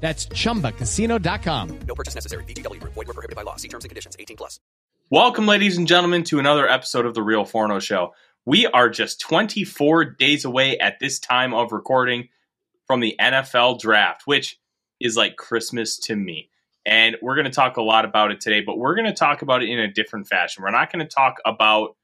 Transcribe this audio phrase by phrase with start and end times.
[0.00, 1.78] That's chumbacasino.com.
[1.88, 2.44] No purchase necessary.
[2.44, 2.94] VGW Group.
[2.94, 3.56] Void where prohibited by law.
[3.56, 4.16] See terms and conditions.
[4.18, 4.60] 18 plus.
[5.08, 8.12] Welcome, ladies and gentlemen, to another episode of The Real Forno Show.
[8.44, 12.28] We are just 24 days away at this time of recording
[12.86, 14.58] from the NFL draft, which
[15.00, 16.50] is like Christmas to me.
[16.84, 19.42] And we're going to talk a lot about it today, but we're going to talk
[19.42, 20.62] about it in a different fashion.
[20.62, 21.96] We're not going to talk about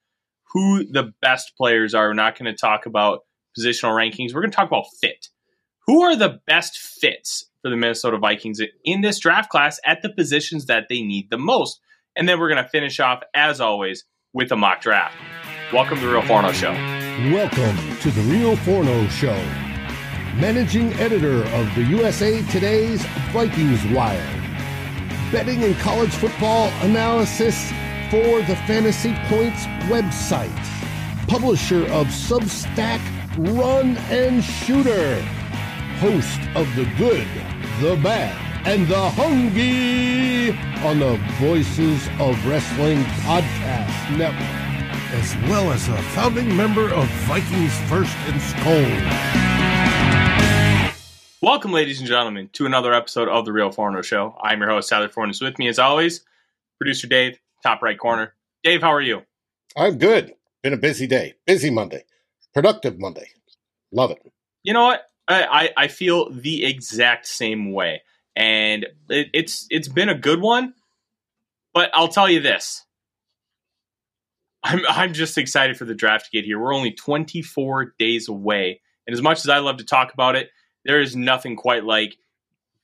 [0.53, 2.09] who the best players are.
[2.09, 3.21] We're not going to talk about
[3.59, 4.35] positional rankings.
[4.35, 5.29] We're going to talk about fit.
[5.89, 10.11] Who are the best fits for the Minnesota Vikings in this draft class at the
[10.11, 11.81] positions that they need the most?
[12.15, 15.17] And then we're going to finish off, as always, with a mock draft.
[15.73, 16.71] Welcome to the Real Forno Show.
[17.33, 19.35] Welcome to the Real Forno Show.
[20.37, 24.25] Managing editor of the USA Today's Vikings Wire.
[25.33, 27.73] Betting and college football analysis
[28.09, 30.49] for the Fantasy Points website.
[31.27, 33.01] Publisher of Substack
[33.59, 35.25] Run and Shooter.
[36.03, 37.29] Host of The Good,
[37.81, 40.51] The Bad, and The Hungry
[40.85, 44.63] on the Voices of Wrestling Podcast Network
[45.13, 48.91] as well as a founding member of Vikings First and SKOL.
[51.41, 54.37] Welcome, ladies and gentlemen, to another episode of The Real Forno Show.
[54.43, 55.41] I'm your host, Tyler Forness.
[55.41, 56.25] With me, as always,
[56.79, 58.35] producer Dave, top right corner.
[58.65, 59.23] Dave, how are you?
[59.77, 60.35] I'm good.
[60.65, 61.35] Been a busy day.
[61.47, 62.03] Busy Monday.
[62.53, 63.29] Productive Monday.
[63.93, 64.19] Love it.
[64.65, 65.12] You know what?
[65.29, 68.03] I, I, I feel the exact same way.
[68.35, 70.75] And it, it's it's been a good one,
[71.75, 72.85] but I'll tell you this.
[74.63, 76.59] I'm I'm just excited for the draft to get here.
[76.59, 78.81] We're only 24 days away.
[79.07, 80.51] And as much as I love to talk about it,
[80.85, 82.17] there is nothing quite like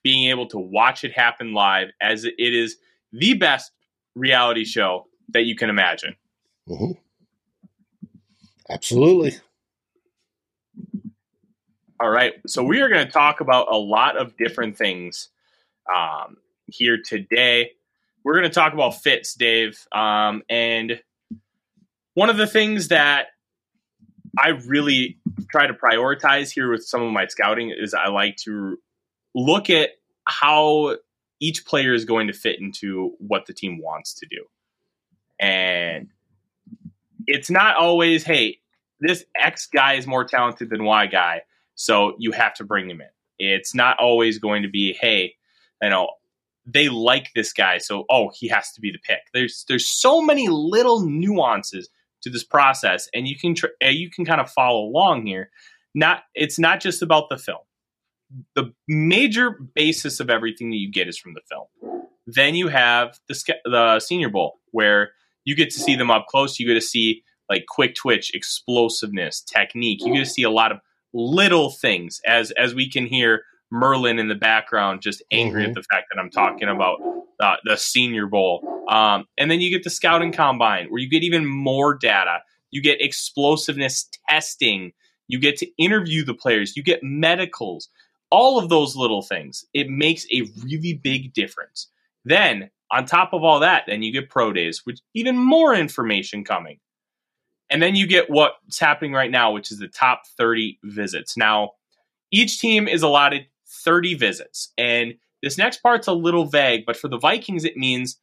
[0.03, 2.77] being able to watch it happen live as it is
[3.13, 3.73] the best
[4.15, 6.17] reality show that you can imagine.
[6.69, 6.93] Mm-hmm.
[8.71, 9.39] Absolutely.
[12.01, 12.35] All right.
[12.47, 15.31] So we are going to talk about a lot of different things
[15.93, 16.37] um,
[16.67, 17.73] here today.
[18.23, 19.85] We're going to talk about fits, Dave.
[19.91, 21.01] Um, and
[22.15, 23.29] one of the things that
[24.39, 25.19] I really
[25.51, 28.79] try to prioritize here with some of my scouting is I like to
[29.35, 29.91] look at
[30.25, 30.97] how
[31.41, 34.45] each player is going to fit into what the team wants to do.
[35.41, 36.11] And
[37.27, 38.59] it's not always, hey,
[39.01, 41.43] this X guy is more talented than Y guy,
[41.79, 43.07] so you have to bring him in.
[43.39, 45.37] It's not always going to be, hey,
[45.81, 46.11] you know,
[46.67, 49.21] they like this guy, so oh, he has to be the pick.
[49.33, 51.89] There's there's so many little nuances
[52.23, 55.51] to this process, and you can tr- you can kind of follow along here.
[55.95, 57.61] Not it's not just about the film.
[58.55, 62.03] The major basis of everything that you get is from the film.
[62.27, 65.13] Then you have the the Senior Bowl where
[65.45, 66.59] you get to see them up close.
[66.59, 70.05] You get to see like quick twitch, explosiveness, technique.
[70.05, 70.81] You get to see a lot of
[71.13, 75.69] little things as as we can hear Merlin in the background, just angry Mhm.
[75.69, 77.01] at the fact that I'm talking about
[77.41, 78.85] uh, the Senior Bowl.
[78.89, 82.39] Um, and then you get the scouting combine, where you get even more data.
[82.71, 84.93] You get explosiveness testing.
[85.29, 86.77] You get to interview the players.
[86.77, 87.89] You get medicals.
[88.31, 89.65] All of those little things.
[89.73, 91.89] It makes a really big difference.
[92.25, 96.43] Then, on top of all that, then you get pro days, which even more information
[96.45, 96.79] coming.
[97.71, 101.37] And then you get what's happening right now, which is the top 30 visits.
[101.37, 101.73] Now,
[102.31, 103.47] each team is allotted
[103.85, 104.73] 30 visits.
[104.79, 108.19] And this next part's a little vague, but for the Vikings, it means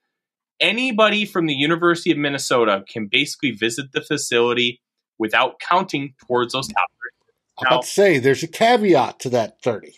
[0.59, 4.81] anybody from the University of Minnesota can basically visit the facility
[5.18, 7.31] without counting towards those top 30.
[7.59, 9.94] I'm about to say there's a caveat to that 30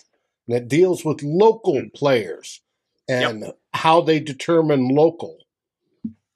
[0.47, 1.93] that deals with local Mm.
[1.93, 2.61] players
[3.09, 5.37] and how they determine local.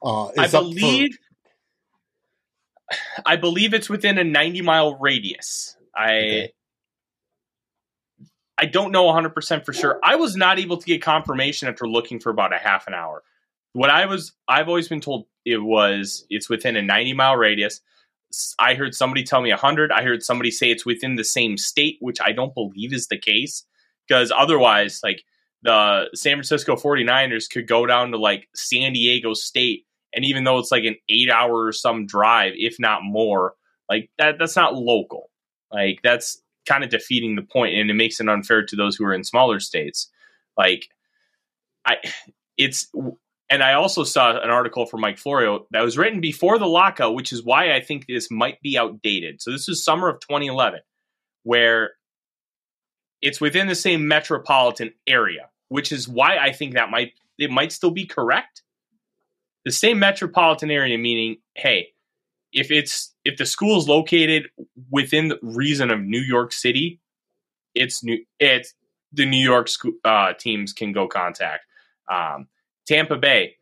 [0.02, 1.16] Uh, I is up for- believe
[3.26, 5.76] I believe it's within a 90 mile radius.
[5.94, 6.52] I Okay.
[8.58, 9.98] I don't know 100% for sure.
[10.04, 13.24] I was not able to get confirmation after looking for about a half an hour.
[13.72, 17.80] What I was I've always been told it was it's within a 90 mile radius.
[18.58, 19.90] I heard somebody tell me 100.
[19.90, 23.18] I heard somebody say it's within the same state, which I don't believe is the
[23.18, 23.64] case
[24.06, 25.24] because otherwise like
[25.62, 30.58] the San Francisco 49ers could go down to like San Diego State and even though
[30.58, 33.54] it's like an 8 hour or some drive if not more,
[33.88, 35.30] like that that's not local.
[35.70, 39.04] Like that's kind of defeating the point and it makes it unfair to those who
[39.04, 40.10] are in smaller states.
[40.56, 40.88] Like
[41.84, 41.96] I
[42.56, 42.90] it's
[43.50, 47.14] and I also saw an article from Mike Florio that was written before the lockout,
[47.14, 49.42] which is why I think this might be outdated.
[49.42, 50.80] So this is summer of 2011,
[51.42, 51.90] where
[53.20, 57.72] it's within the same metropolitan area, which is why I think that might it might
[57.72, 58.62] still be correct.
[59.64, 61.88] The same metropolitan area meaning, hey,
[62.52, 64.48] if it's if the school is located
[64.90, 67.00] within the reason of New York City,
[67.74, 68.74] it's new it's
[69.12, 71.64] the New York school, uh, teams can go contact.
[72.10, 72.48] Um,
[72.86, 73.56] Tampa Bay,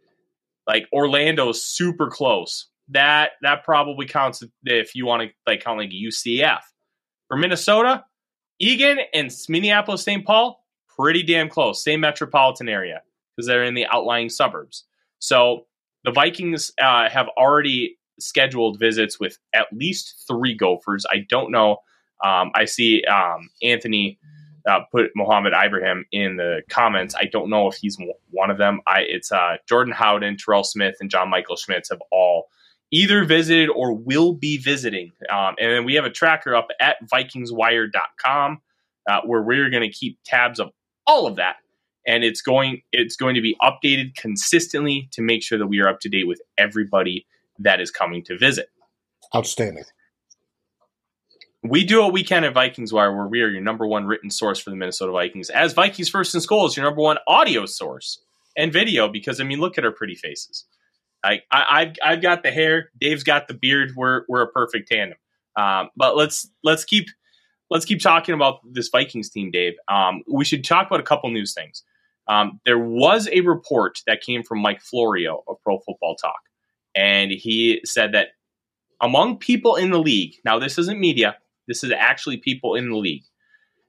[0.66, 2.66] like Orlando's super close.
[2.88, 6.60] That that probably counts if you want to like count like UCF.
[7.28, 8.04] For Minnesota,
[8.58, 10.26] Eagan and Minneapolis St.
[10.26, 10.64] Paul,
[10.98, 11.84] pretty damn close.
[11.84, 13.02] Same metropolitan area
[13.36, 14.84] because they're in the outlying suburbs.
[15.20, 15.66] So
[16.04, 21.06] the Vikings uh, have already scheduled visits with at least three Gophers.
[21.10, 21.78] I don't know.
[22.24, 24.18] Um, I see um, Anthony
[24.68, 27.14] uh, put Mohamed Ibrahim in the comments.
[27.14, 27.98] I don't know if he's
[28.30, 28.80] one of them.
[28.86, 32.48] I it's uh, Jordan Howden, Terrell Smith, and John Michael Schmitz have all
[32.90, 35.12] either visited or will be visiting.
[35.30, 38.60] Um, and then we have a tracker up at VikingsWire.com
[39.08, 40.70] uh, where we're going to keep tabs of
[41.06, 41.56] all of that.
[42.06, 45.88] And it's going it's going to be updated consistently to make sure that we are
[45.88, 47.26] up to date with everybody
[47.58, 48.68] that is coming to visit.
[49.34, 49.84] outstanding.
[51.62, 54.30] We do what we can at Vikings Wire, where we are your number one written
[54.30, 55.50] source for the Minnesota Vikings.
[55.50, 58.18] As Vikings First and SKOL is your number one audio source
[58.56, 60.64] and video, because I mean, look at our pretty faces.
[61.22, 62.90] I, I, I've I've got the hair.
[62.98, 63.92] Dave's got the beard.
[63.94, 65.18] We're we're a perfect tandem.
[65.54, 67.08] Um, but let's let's keep
[67.70, 69.74] let's keep talking about this Vikings team, Dave.
[69.88, 71.84] Um, we should talk about a couple news things.
[72.28, 76.40] Um, there was a report that came from Mike Florio of Pro Football Talk,
[76.94, 78.28] and he said that
[79.00, 81.36] among people in the league, now this isn't media,
[81.66, 83.24] this is actually people in the league.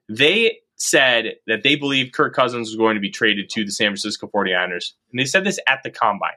[0.07, 3.89] They said that they believe Kirk Cousins was going to be traded to the San
[3.89, 4.93] Francisco 49ers.
[5.11, 6.31] And they said this at the combine.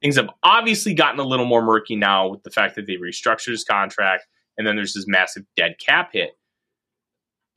[0.00, 3.50] Things have obviously gotten a little more murky now with the fact that they restructured
[3.50, 6.30] his contract and then there's this massive dead cap hit.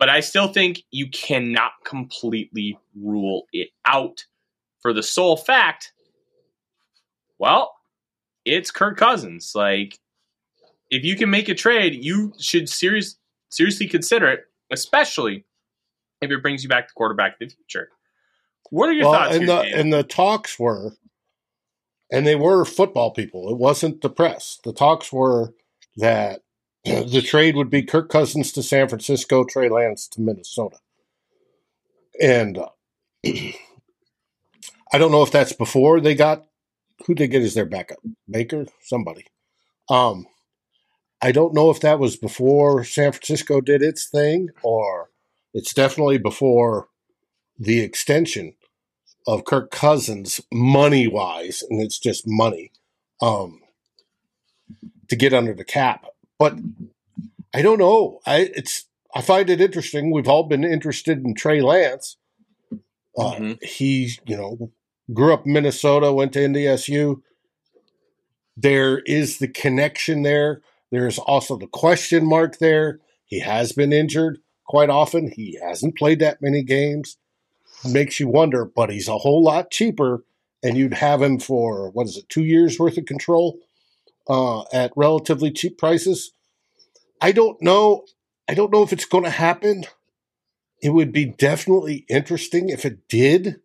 [0.03, 4.25] But I still think you cannot completely rule it out
[4.81, 5.93] for the sole fact,
[7.39, 7.73] well,
[8.43, 9.53] it's Kirk Cousins.
[9.55, 9.97] Like,
[10.91, 13.15] if you can make a trade, you should serious,
[13.47, 15.45] seriously consider it, especially
[16.19, 17.87] if it brings you back the quarterback of the future.
[18.71, 19.37] What are your well, thoughts?
[19.37, 20.97] and the and the talks were,
[22.11, 23.49] and they were football people.
[23.49, 24.59] It wasn't the press.
[24.65, 25.53] The talks were
[25.95, 26.41] that
[26.85, 30.77] the trade would be Kirk Cousins to San Francisco, Trey Lance to Minnesota,
[32.21, 32.69] and uh,
[33.25, 36.45] I don't know if that's before they got
[37.05, 37.99] who they get as their backup,
[38.29, 39.25] Baker, somebody.
[39.89, 40.27] Um,
[41.21, 45.09] I don't know if that was before San Francisco did its thing, or
[45.53, 46.89] it's definitely before
[47.57, 48.55] the extension
[49.25, 52.71] of Kirk Cousins money wise, and it's just money
[53.21, 53.61] um,
[55.07, 56.05] to get under the cap.
[56.39, 56.57] But
[57.53, 58.19] I don't know.
[58.25, 58.85] I it's
[59.15, 60.11] I find it interesting.
[60.11, 62.17] We've all been interested in Trey Lance.
[63.17, 63.63] Uh, Mhm.
[63.63, 64.71] He, you know,
[65.13, 67.21] grew up in Minnesota, went to NDSU.
[68.55, 70.61] There is the connection there.
[70.91, 72.99] There's also the question mark there.
[73.25, 74.39] He has been injured.
[74.65, 75.29] quite often.
[75.29, 77.17] He hasn't played that many games.
[77.85, 80.23] Makes you wonder, but he's a whole lot cheaper,
[80.63, 83.59] and you'd have him for what is it, two years worth of control
[84.27, 86.31] uh, at relatively cheap prices.
[87.21, 88.05] I don't know.
[88.47, 89.85] I don't know if it's going to happen.
[90.81, 93.61] It would be definitely interesting if it did.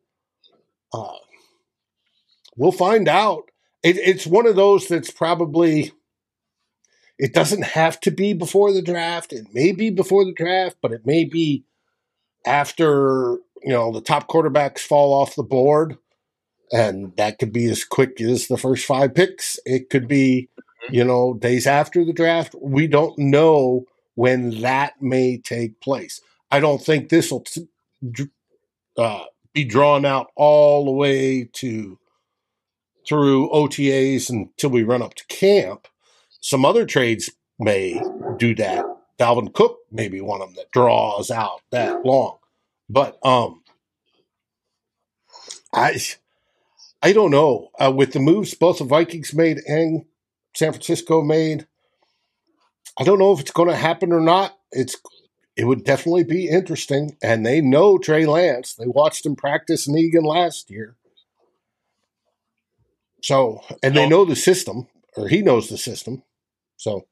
[0.92, 1.16] Uh,
[2.56, 3.50] we'll find out.
[3.82, 5.92] It, it's one of those that's probably.
[7.18, 9.32] It doesn't have to be before the draft.
[9.32, 11.64] It may be before the draft, but it may be
[12.46, 15.98] after you know the top quarterbacks fall off the board,
[16.72, 19.58] and that could be as quick as the first five picks.
[19.64, 20.48] It could be
[20.90, 22.54] you know days after the draft.
[22.60, 23.84] We don't know
[24.14, 26.20] when that may take place.
[26.50, 27.44] I don't think this will
[28.96, 31.98] uh, be drawn out all the way to
[33.06, 35.88] through OTAs until we run up to camp.
[36.40, 38.02] Some other trades may
[38.36, 38.84] do that.
[39.18, 42.38] Dalvin Cook may be one of them that draws out that long.
[42.88, 43.62] But um
[45.72, 46.00] I
[47.02, 47.70] I don't know.
[47.78, 50.04] Uh, with the moves both the Vikings made and
[50.54, 51.66] San Francisco made,
[52.98, 54.56] I don't know if it's going to happen or not.
[54.72, 54.96] It's
[55.56, 57.16] it would definitely be interesting.
[57.22, 58.74] And they know Trey Lance.
[58.74, 60.94] They watched him practice in Eagan last year.
[63.22, 64.86] So, and they know the system,
[65.16, 66.22] or he knows the system.
[66.76, 67.06] So,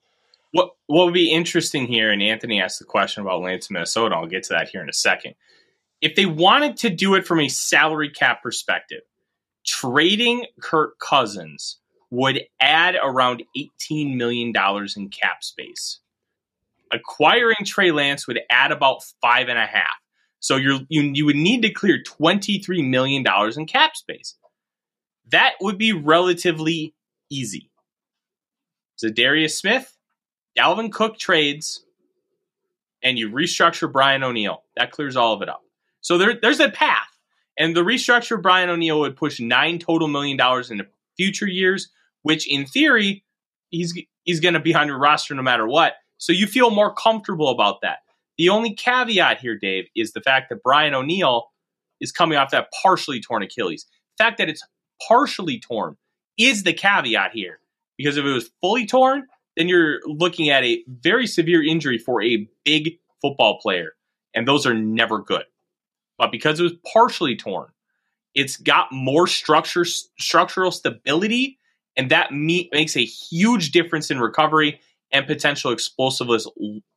[0.53, 4.15] what what would be interesting here, and Anthony asked the question about Lance, Minnesota.
[4.15, 5.35] I'll get to that here in a second.
[6.01, 9.03] If they wanted to do it from a salary cap perspective,
[9.67, 11.79] trading Kirk Cousins
[12.11, 14.53] would add around $18 million
[14.97, 16.01] in cap space
[16.93, 19.87] acquiring Trey Lance would add about five and a half.
[20.41, 24.37] So you're, you you would need to clear twenty three million dollars in cap space.
[25.31, 26.95] That would be relatively
[27.31, 27.71] easy.
[28.97, 29.97] So Darius Smith,
[30.57, 31.85] Dalvin Cook trades,
[33.03, 34.63] and you restructure Brian O'Neill.
[34.77, 35.63] That clears all of it up.
[36.01, 37.16] So there, there's a path.
[37.59, 40.87] And the restructure Brian O'Neill would push nine total million dollars into
[41.17, 41.91] future years,
[42.23, 43.25] which in theory,
[43.71, 43.95] he's
[44.25, 45.95] he's going to be on your roster no matter what.
[46.19, 47.99] So you feel more comfortable about that.
[48.39, 51.51] The only caveat here, Dave, is the fact that Brian O'Neill
[52.01, 53.87] is coming off that partially torn Achilles.
[54.19, 54.63] The fact that it's
[55.09, 55.97] partially torn
[56.39, 57.61] is the caveat here.
[57.97, 62.23] Because if it was fully torn, then you're looking at a very severe injury for
[62.23, 63.93] a big football player.
[64.35, 65.45] And those are never good.
[66.19, 67.69] But because it was partially torn,
[68.35, 71.59] it's got more structure, structural stability,
[71.97, 74.81] and that me- makes a huge difference in recovery
[75.13, 76.47] and potential explosiveness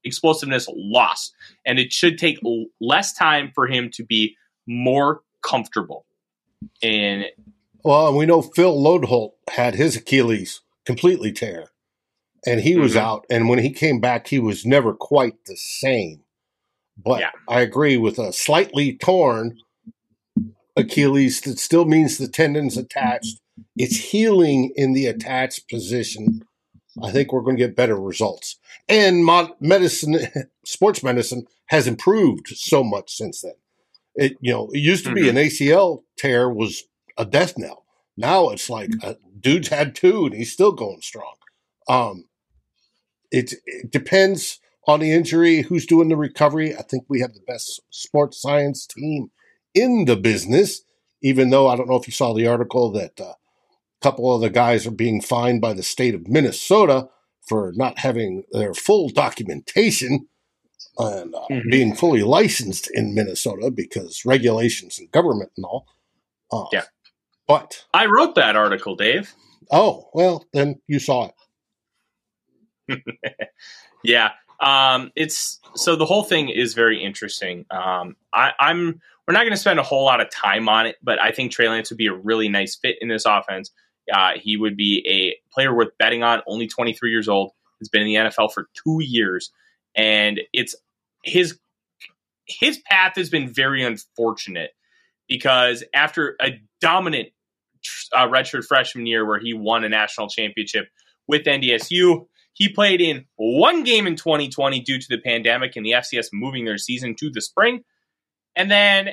[0.04, 1.32] explosiveness loss.
[1.66, 2.40] And it should take
[2.82, 4.36] less time for him to be
[4.68, 6.06] more comfortable.
[6.84, 7.26] And
[7.84, 11.72] well, we know Phil Loadholt had his Achilles completely tear,
[12.46, 13.06] and he was mm-hmm.
[13.06, 13.26] out.
[13.30, 16.24] And when he came back, he was never quite the same.
[17.04, 17.32] But yeah.
[17.48, 19.58] I agree with a slightly torn
[20.76, 21.42] Achilles.
[21.42, 23.40] That still means the tendon's attached.
[23.78, 26.44] It's healing in the attached position
[27.04, 28.58] I think we're going to get better results.
[28.88, 29.26] And
[29.60, 30.18] medicine,
[30.66, 33.54] sports medicine has improved so much since then.
[34.16, 35.38] It you know it used to be mm-hmm.
[35.38, 36.84] an ACL tear was
[37.18, 37.86] a death knell.
[38.18, 41.36] Now it's like a dude's had two and he's still going strong.
[41.88, 42.26] Um,
[43.32, 46.76] it, it depends on the injury, who's doing the recovery.
[46.76, 49.32] I think we have the best sports science team
[49.74, 50.82] in the business.
[51.22, 53.34] Even though I don't know if you saw the article that uh,
[54.02, 57.10] couple of the guys are being fined by the state of Minnesota
[57.48, 60.28] for not having their full documentation
[60.98, 61.70] and uh, mm-hmm.
[61.70, 65.88] being fully licensed in Minnesota because regulations and government and all.
[66.52, 66.84] Uh, yeah.
[67.48, 69.34] But I wrote that article, Dave.
[69.72, 71.32] Oh, well, then you saw
[72.88, 73.04] it.
[74.04, 74.32] yeah.
[74.62, 77.66] Um, it's so the whole thing is very interesting.
[77.72, 80.96] Um, I, I'm we're not going to spend a whole lot of time on it,
[81.04, 83.72] but I think Trey Lance would be a really nice fit in this offense.
[84.12, 86.42] Uh, he would be a player worth betting on.
[86.48, 87.52] Only 23 years old.
[87.80, 89.52] Has been in the NFL for two years,
[89.96, 90.76] and it's
[91.24, 91.58] his
[92.46, 94.72] his path has been very unfortunate
[95.30, 97.30] because after a dominant
[98.14, 100.88] uh, redshirt freshman year where he won a national championship
[101.28, 105.92] with NDSU, he played in one game in 2020 due to the pandemic and the
[105.92, 107.84] FCS moving their season to the spring,
[108.56, 109.10] and then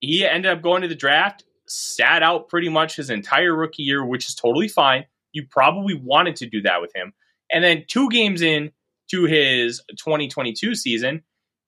[0.00, 4.04] he ended up going to the draft sat out pretty much his entire rookie year,
[4.04, 5.04] which is totally fine.
[5.32, 7.12] You probably wanted to do that with him.
[7.50, 8.72] And then two games in
[9.10, 11.22] to his 2022 season,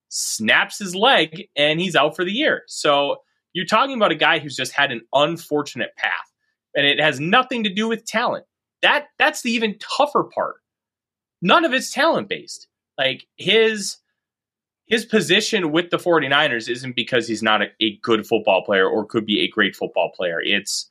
[0.09, 2.63] snaps his leg and he's out for the year.
[2.67, 3.17] So
[3.53, 6.11] you're talking about a guy who's just had an unfortunate path.
[6.75, 8.45] And it has nothing to do with talent.
[8.81, 10.57] That that's the even tougher part.
[11.41, 12.67] None of it's talent based.
[12.97, 13.97] Like his
[14.85, 19.05] his position with the 49ers isn't because he's not a, a good football player or
[19.05, 20.41] could be a great football player.
[20.41, 20.89] It's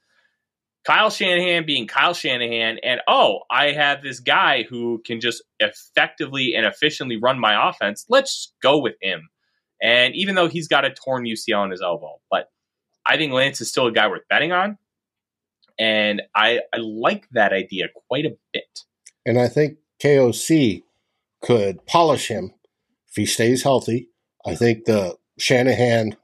[0.84, 6.54] Kyle Shanahan being Kyle Shanahan, and oh, I have this guy who can just effectively
[6.54, 8.06] and efficiently run my offense.
[8.08, 9.28] Let's go with him.
[9.82, 12.46] And even though he's got a torn UCL in his elbow, but
[13.04, 14.78] I think Lance is still a guy worth betting on.
[15.78, 18.84] And I, I like that idea quite a bit.
[19.24, 20.82] And I think KOC
[21.40, 22.52] could polish him
[23.08, 24.08] if he stays healthy.
[24.44, 26.16] I think the Shanahan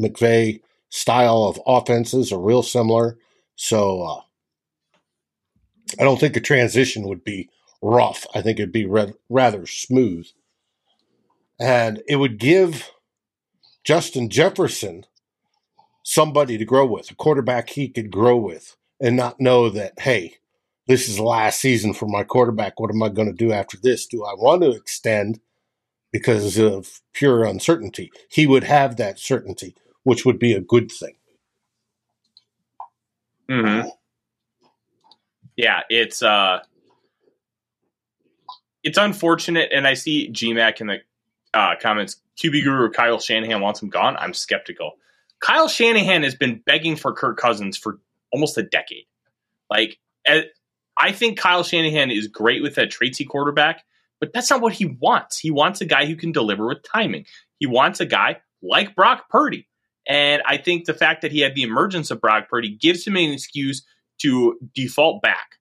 [0.00, 3.18] McVay style of offenses are real similar.
[3.56, 4.20] So uh,
[6.00, 7.50] I don't think a transition would be
[7.82, 8.26] rough.
[8.34, 10.26] I think it'd be re- rather smooth.
[11.60, 12.90] And it would give
[13.84, 15.04] Justin Jefferson
[16.04, 20.36] somebody to grow with, a quarterback he could grow with, and not know that, hey,
[20.86, 22.80] this is the last season for my quarterback.
[22.80, 24.06] What am I going to do after this?
[24.06, 25.40] Do I want to extend
[26.12, 28.10] because of pure uncertainty?
[28.30, 31.14] He would have that certainty, which would be a good thing.
[33.48, 33.88] Mm-hmm.
[35.56, 36.60] Yeah, it's uh,
[38.82, 40.98] it's unfortunate, and I see GMAC in the
[41.52, 42.16] uh, comments.
[42.38, 44.16] QB Guru Kyle Shanahan wants him gone.
[44.16, 44.92] I'm skeptical.
[45.40, 47.98] Kyle Shanahan has been begging for Kirk Cousins for
[48.32, 49.04] almost a decade.
[49.70, 53.84] Like, I think Kyle Shanahan is great with that traitsy quarterback,
[54.20, 55.38] but that's not what he wants.
[55.38, 57.24] He wants a guy who can deliver with timing.
[57.58, 59.68] He wants a guy like Brock Purdy.
[60.08, 63.16] And I think the fact that he had the emergence of Brock Purdy gives him
[63.16, 63.84] an excuse
[64.22, 65.56] to default back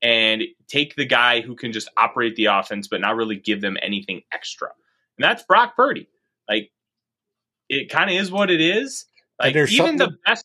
[0.00, 3.76] and take the guy who can just operate the offense but not really give them
[3.82, 4.68] anything extra.
[5.16, 6.08] And that's Brock Purdy.
[6.48, 6.70] Like
[7.68, 9.06] it kind of is what it is.
[9.40, 10.44] Like even the best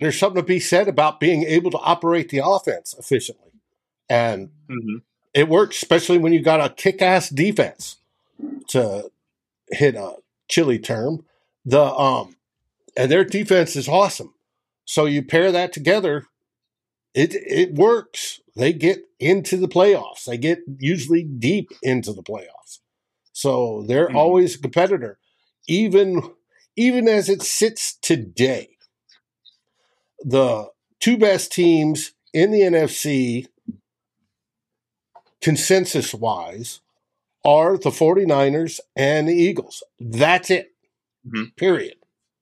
[0.00, 3.52] there's something to be said about being able to operate the offense efficiently.
[4.08, 4.98] And mm-hmm.
[5.32, 7.96] it works, especially when you got a kick ass defense
[8.68, 9.10] to
[9.70, 10.16] hit a
[10.48, 11.24] chilly term.
[11.64, 12.36] The um
[12.96, 14.34] and their defense is awesome.
[14.84, 16.26] So you pair that together,
[17.14, 18.40] it it works.
[18.56, 20.24] They get into the playoffs.
[20.26, 22.80] They get usually deep into the playoffs.
[23.32, 24.16] So they're mm-hmm.
[24.16, 25.18] always a competitor.
[25.66, 26.30] Even
[26.76, 28.73] even as it sits today,
[30.24, 33.46] the two best teams in the NFC
[35.40, 36.80] consensus wise
[37.44, 39.82] are the 49ers and the Eagles.
[40.00, 40.72] That's it.
[41.26, 41.50] Mm-hmm.
[41.56, 41.96] Period.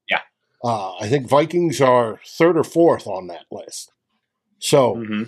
[0.09, 0.21] Yeah.
[0.63, 3.91] Uh, I think Vikings are third or fourth on that list.
[4.61, 5.25] So mm-hmm.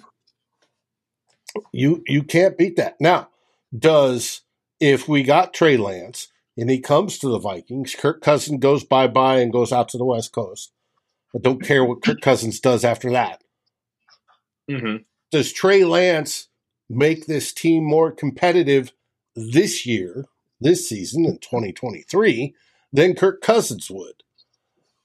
[1.72, 3.00] you you can't beat that.
[3.00, 3.30] Now,
[3.76, 4.42] does
[4.78, 9.08] if we got Trey Lance and he comes to the Vikings, Kirk Cousins goes bye
[9.08, 10.70] bye and goes out to the West Coast.
[11.34, 13.42] I don't care what Kirk Cousins does after that.
[14.70, 15.02] Mm-hmm.
[15.30, 16.48] Does Trey Lance
[16.88, 18.92] make this team more competitive
[19.34, 20.26] this year,
[20.60, 22.54] this season in 2023,
[22.92, 24.22] than Kirk Cousins would?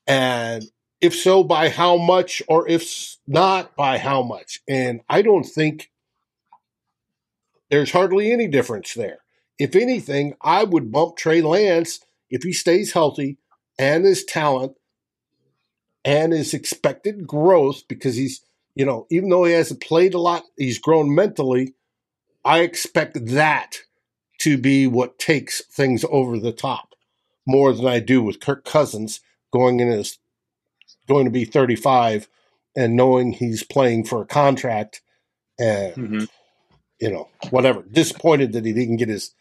[0.06, 0.66] And
[1.02, 4.62] if so, by how much, or if not, by how much?
[4.68, 5.90] And I don't think
[7.70, 9.20] there's hardly any difference there.
[9.58, 13.38] If anything, I would bump Trey Lance if he stays healthy
[13.78, 14.76] and his talent
[16.06, 18.42] and his expected growth because he's,
[18.76, 21.74] you know, even though he hasn't played a lot, he's grown mentally.
[22.46, 23.78] I expect that
[24.40, 26.96] to be what takes things over the top
[27.46, 29.20] more than I do with Kirk Cousins
[29.52, 30.18] going in as
[31.08, 32.28] going to be 35
[32.76, 35.02] and knowing he's playing for a contract
[35.60, 36.24] and mm-hmm.
[37.00, 39.34] you know whatever disappointed that he didn't get his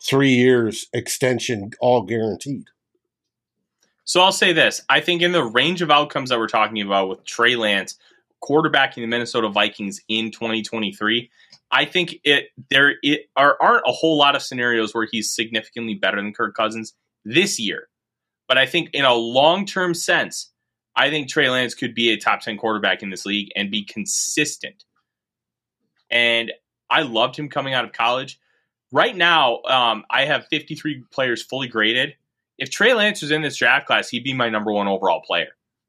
[0.00, 2.66] three years extension all guaranteed
[4.06, 7.10] so i'll say this i think in the range of outcomes that we're talking about
[7.10, 7.98] with trey lance
[8.42, 11.30] quarterbacking the minnesota vikings in 2023
[11.70, 15.94] i think it there it are, aren't a whole lot of scenarios where he's significantly
[15.94, 16.94] better than kirk cousins
[17.26, 17.88] this year
[18.48, 20.50] but I think in a long term sense,
[20.94, 23.84] I think Trey Lance could be a top 10 quarterback in this league and be
[23.84, 24.84] consistent.
[26.10, 26.52] And
[26.88, 28.38] I loved him coming out of college.
[28.92, 32.14] Right now, um, I have 53 players fully graded.
[32.58, 35.48] If Trey Lance was in this draft class, he'd be my number one overall player.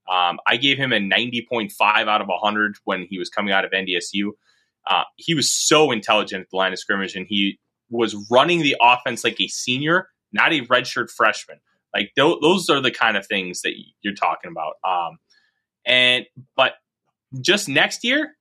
[0.10, 3.72] Um, I gave him a 90.5 out of 100 when he was coming out of
[3.72, 4.32] NDSU.
[4.90, 8.78] Uh, he was so intelligent at the line of scrimmage, and he was running the
[8.82, 11.60] offense like a senior, not a redshirt freshman.
[11.94, 14.76] Like th- those are the kind of things that you're talking about.
[14.84, 15.18] Um,
[15.86, 16.26] and
[16.56, 16.74] but
[17.42, 18.36] just next year,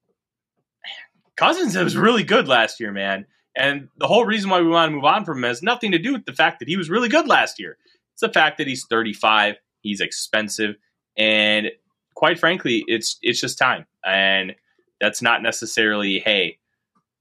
[1.37, 3.27] Cousins was really good last year, man.
[3.57, 5.99] And the whole reason why we want to move on from him has nothing to
[5.99, 7.79] do with the fact that he was really good last year.
[8.17, 10.77] It's the fact that he's 35, he's expensive,
[11.19, 11.71] and
[12.15, 13.85] quite frankly, it's it's just time.
[14.03, 14.55] And
[15.01, 16.59] that's not necessarily, hey,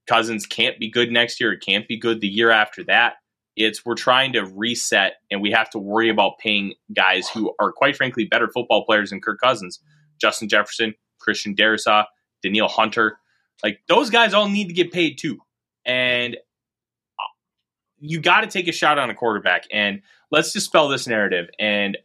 [0.08, 3.16] Cousins can't be good next year, it can't be good the year after that.
[3.58, 7.72] It's we're trying to reset and we have to worry about paying guys who are
[7.72, 9.80] quite frankly better football players than Kirk Cousins,
[10.20, 12.06] Justin Jefferson, Christian Darrisaw,
[12.42, 13.18] Danielle Hunter.
[13.64, 15.40] Like those guys all need to get paid too.
[15.86, 17.32] And uh,
[18.00, 19.66] you got to take a shot on a quarterback.
[19.72, 20.02] And
[20.36, 21.48] let's dispel this narrative.
[21.58, 21.98] And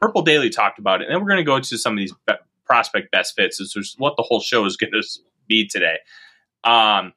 [0.00, 1.06] Purple Daily talked about it.
[1.06, 2.34] And then we're going to go to some of these be-
[2.66, 5.02] prospect best fits, which is what the whole show is going to
[5.48, 5.96] be today.
[6.62, 7.14] Um,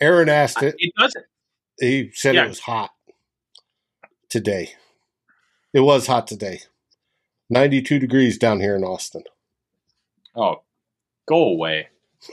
[0.00, 0.76] Aaron asked it.
[0.78, 1.24] It doesn't.
[1.80, 2.44] He said Yeah.
[2.44, 2.90] it was hot
[4.30, 4.72] today.
[5.74, 6.60] It was hot today.
[7.50, 9.24] 92 degrees down here in Austin.
[10.34, 10.62] Oh,
[11.26, 11.88] go away.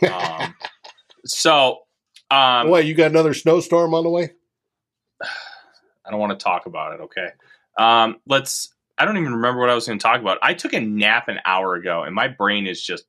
[0.10, 0.54] Um,
[1.26, 1.80] so,
[2.30, 4.32] um, Wait, you got another snowstorm on the way?
[6.06, 7.02] I don't want to talk about it.
[7.02, 7.30] Okay.
[7.78, 8.74] Um, let's.
[8.98, 10.38] I don't even remember what I was going to talk about.
[10.42, 13.06] I took a nap an hour ago, and my brain is just.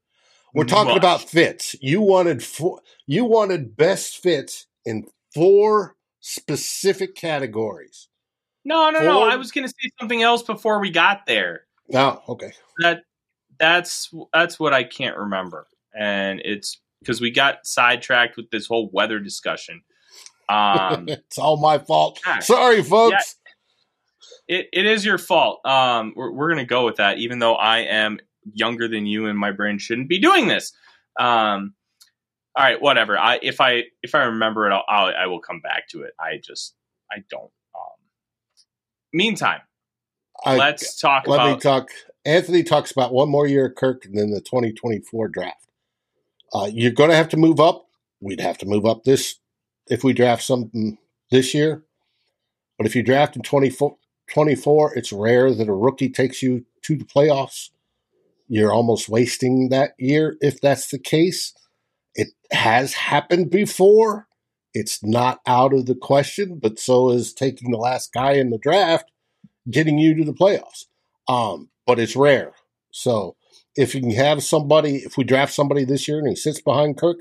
[0.54, 0.98] We're talking mush.
[0.98, 1.74] about fits.
[1.80, 8.08] You wanted four, you wanted best fits in four specific categories.
[8.64, 9.22] No, no, no.
[9.24, 11.64] I was going to say something else before we got there.
[11.92, 12.52] Oh, okay.
[12.78, 13.02] That
[13.58, 18.88] that's that's what I can't remember, and it's because we got sidetracked with this whole
[18.90, 19.82] weather discussion.
[20.50, 22.20] Um, it's all my fault.
[22.26, 22.40] yeah.
[22.40, 23.36] Sorry, folks.
[24.48, 25.60] it, it is your fault.
[25.64, 28.18] Um, we're, we're going to go with that, even though I am
[28.52, 30.72] younger than you and my brain shouldn't be doing this.
[31.18, 31.74] Um,
[32.56, 33.18] all right, whatever.
[33.18, 36.12] I if I if I remember it, I'll, I'll I will come back to it.
[36.20, 36.74] I just
[37.10, 37.50] I don't.
[37.74, 37.96] Um,
[39.12, 39.60] meantime,
[40.44, 41.88] I- let's talk let me talk.
[42.26, 45.66] Anthony talks about one more year of Kirk and then the 2024 draft.
[46.54, 47.86] Uh, you're going to have to move up.
[48.20, 49.34] We'd have to move up this
[49.88, 50.98] if we draft something
[51.30, 51.84] this year.
[52.78, 53.96] But if you draft in 24,
[54.32, 57.70] 24, it's rare that a rookie takes you to the playoffs.
[58.48, 61.54] You're almost wasting that year if that's the case.
[62.14, 64.28] It has happened before.
[64.72, 68.58] It's not out of the question, but so is taking the last guy in the
[68.58, 69.10] draft,
[69.70, 70.86] getting you to the playoffs.
[71.28, 72.52] Um, but it's rare.
[72.90, 73.36] So
[73.76, 76.98] if you can have somebody, if we draft somebody this year and he sits behind
[76.98, 77.18] Kirk,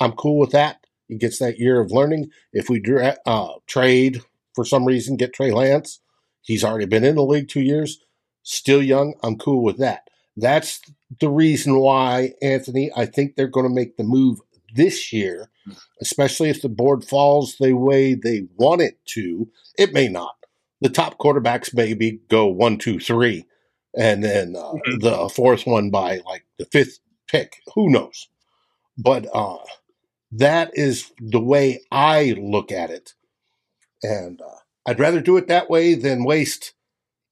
[0.00, 0.85] I'm cool with that.
[1.08, 2.30] He gets that year of learning.
[2.52, 4.22] If we dra- uh, trade
[4.54, 6.00] for some reason, get Trey Lance,
[6.42, 7.98] he's already been in the league two years,
[8.42, 9.14] still young.
[9.22, 10.08] I'm cool with that.
[10.36, 10.80] That's
[11.20, 14.40] the reason why, Anthony, I think they're going to make the move
[14.74, 15.50] this year,
[16.00, 19.48] especially if the board falls the way they want it to.
[19.78, 20.34] It may not.
[20.82, 23.46] The top quarterbacks maybe go one, two, three,
[23.96, 25.00] and then uh, Mhm.
[25.00, 27.62] the fourth one by like the fifth pick.
[27.74, 28.28] Who knows?
[28.98, 29.58] But uh,
[30.38, 33.14] that is the way I look at it.
[34.02, 36.74] And uh, I'd rather do it that way than waste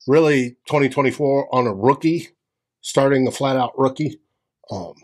[0.06, 2.28] really 2024 on a rookie,
[2.80, 4.20] starting a flat out rookie.
[4.70, 4.94] Um,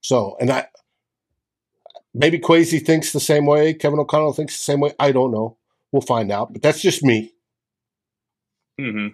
[0.00, 0.66] so, and I
[2.14, 3.74] maybe Kwesi thinks the same way.
[3.74, 4.92] Kevin O'Connell thinks the same way.
[4.98, 5.56] I don't know.
[5.90, 6.52] We'll find out.
[6.52, 7.32] But that's just me.
[8.78, 9.08] hmm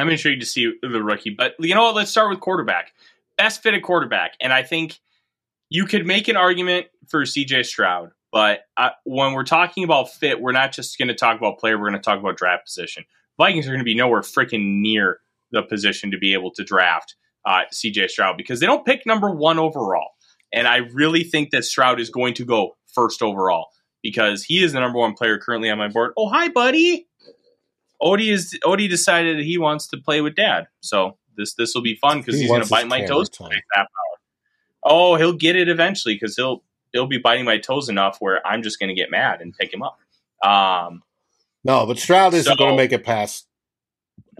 [0.00, 1.96] I'm intrigued to see the rookie, but you know what?
[1.96, 2.92] Let's start with quarterback.
[3.36, 5.00] Best fitted quarterback, and I think
[5.70, 10.40] you could make an argument for CJ Stroud, but uh, when we're talking about fit,
[10.40, 11.78] we're not just going to talk about player.
[11.78, 13.04] We're going to talk about draft position.
[13.38, 15.20] Vikings are going to be nowhere freaking near
[15.52, 17.14] the position to be able to draft
[17.46, 20.10] uh, CJ Stroud because they don't pick number one overall,
[20.52, 23.68] and I really think that Stroud is going to go first overall
[24.02, 26.12] because he is the number one player currently on my board.
[26.16, 27.06] Oh, hi, buddy.
[28.00, 31.82] Odie is Odie decided that he wants to play with Dad, so this this will
[31.82, 33.48] be fun because He he's going to bite my toes for time.
[33.48, 34.07] the next half hour.
[34.88, 38.62] Oh, he'll get it eventually because he'll he'll be biting my toes enough where I'm
[38.62, 39.98] just going to get mad and pick him up.
[40.42, 41.02] Um,
[41.64, 43.46] No, but Stroud isn't So- going to make it past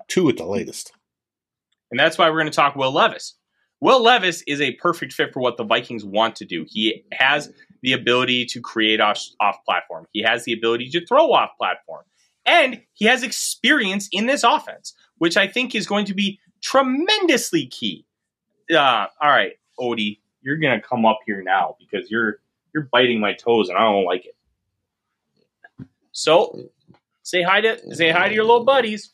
[0.08, 0.92] two at the latest.
[1.90, 3.34] and that's why we're going to talk Will Levis.
[3.80, 6.64] Will Levis is a perfect fit for what the Vikings want to do.
[6.68, 10.06] He has the ability to create off, off platform.
[10.12, 12.04] He has the ability to throw off platform.
[12.44, 17.66] And he has experience in this offense, which I think is going to be tremendously
[17.66, 18.04] key.
[18.70, 22.40] Uh, all right, Odie, you're going to come up here now because you're
[22.74, 24.37] you're biting my toes and I don't like it.
[26.12, 26.70] So,
[27.22, 29.11] say hi to say hi to your little buddies.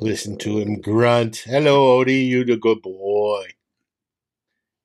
[0.00, 1.36] Listen to him grunt.
[1.44, 2.28] Hello, Odie.
[2.28, 3.46] You're the good boy.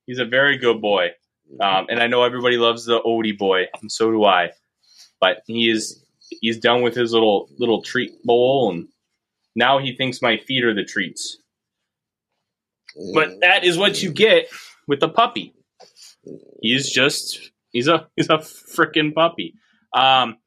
[0.06, 1.10] He's a very good boy.
[1.60, 4.50] Um, and I know everybody loves the Odie boy, and so do I.
[5.20, 6.04] But he is
[6.40, 8.88] he's done with his little little treat bowl, and
[9.56, 11.38] now he thinks my feet are the treats.
[13.14, 14.48] But that is what you get
[14.90, 15.54] with a puppy.
[16.60, 19.54] He's just he's a he's a freaking puppy.
[19.94, 20.38] Um,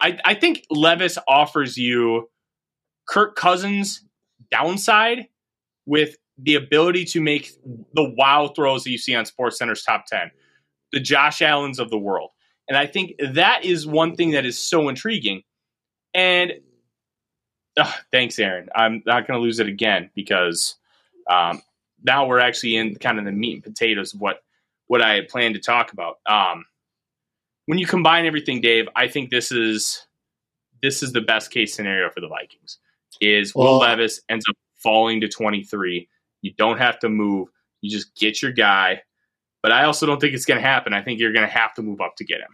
[0.00, 2.28] I I think Levis offers you
[3.08, 4.04] Kirk Cousins
[4.50, 5.28] downside
[5.86, 7.52] with the ability to make
[7.94, 10.32] the wow throws that you see on Sports Center's top 10,
[10.92, 12.30] the Josh Allens of the world.
[12.68, 15.42] And I think that is one thing that is so intriguing
[16.14, 16.54] And
[17.76, 18.68] uh, thanks, Aaron.
[18.74, 20.76] I'm not going to lose it again because
[21.30, 21.62] um,
[22.04, 24.42] now we're actually in kind of the meat and potatoes of what
[24.86, 26.18] what I had planned to talk about.
[26.26, 26.64] Um,
[27.66, 30.06] when you combine everything, Dave, I think this is
[30.82, 32.78] this is the best case scenario for the Vikings.
[33.20, 36.08] Is Will Well- Levis ends up falling to 23.
[36.42, 37.48] You don't have to move.
[37.80, 39.02] You just get your guy.
[39.62, 40.92] But I also don't think it's going to happen.
[40.92, 42.48] I think you're going to have to move up to get him.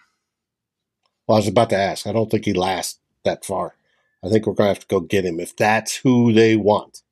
[1.27, 2.07] Well, I was about to ask.
[2.07, 3.77] I don't think he lasts that far.
[4.23, 7.03] I think we're going to have to go get him if that's who they want.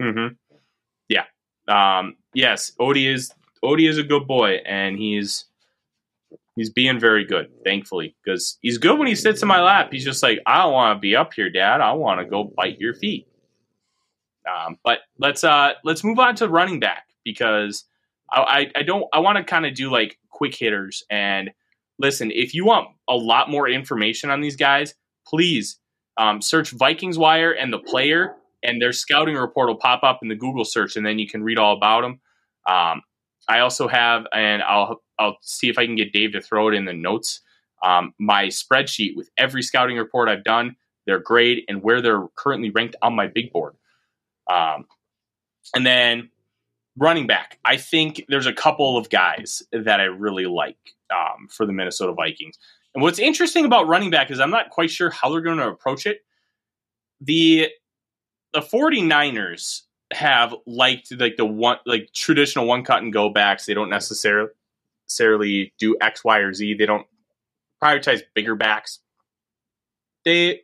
[0.00, 0.34] Mm-hmm.
[1.68, 5.44] Um, yes, Odie is Odie is a good boy, and he's
[6.56, 9.88] he's being very good, thankfully, because he's good when he sits in my lap.
[9.92, 11.80] He's just like, I don't want to be up here, Dad.
[11.80, 13.28] I want to go bite your feet.
[14.48, 17.84] Um, but let's uh let's move on to running back because
[18.32, 21.50] I I, I don't I want to kind of do like quick hitters and
[21.98, 22.30] listen.
[22.30, 24.94] If you want a lot more information on these guys,
[25.26, 25.78] please
[26.16, 30.28] um, search Vikings Wire and the player and their scouting report will pop up in
[30.28, 32.20] the Google search, and then you can read all about them.
[32.68, 33.02] Um,
[33.48, 36.74] I also have, and I'll I'll see if I can get Dave to throw it
[36.74, 37.40] in the notes.
[37.82, 42.70] Um, my spreadsheet with every scouting report I've done, their grade, and where they're currently
[42.70, 43.74] ranked on my big board.
[44.50, 44.86] Um,
[45.74, 46.30] and then
[46.96, 50.76] running back, I think there's a couple of guys that I really like
[51.14, 52.58] um, for the Minnesota Vikings.
[52.94, 55.68] And what's interesting about running back is I'm not quite sure how they're going to
[55.68, 56.20] approach it.
[57.20, 57.68] The
[58.58, 63.66] the 49ers have liked like the one like traditional one cut and go backs.
[63.66, 64.50] They don't necessarily
[65.06, 66.74] necessarily do X, Y, or Z.
[66.74, 67.06] They don't
[67.80, 68.98] prioritize bigger backs.
[70.24, 70.62] They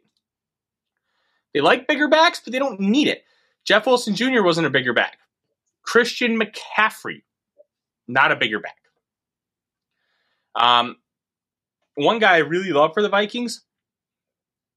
[1.53, 3.23] they like bigger backs, but they don't need it.
[3.65, 4.43] Jeff Wilson Jr.
[4.43, 5.19] wasn't a bigger back.
[5.83, 7.23] Christian McCaffrey,
[8.09, 8.77] not a bigger back.
[10.57, 10.97] Um,
[11.95, 13.63] one guy I really love for the Vikings,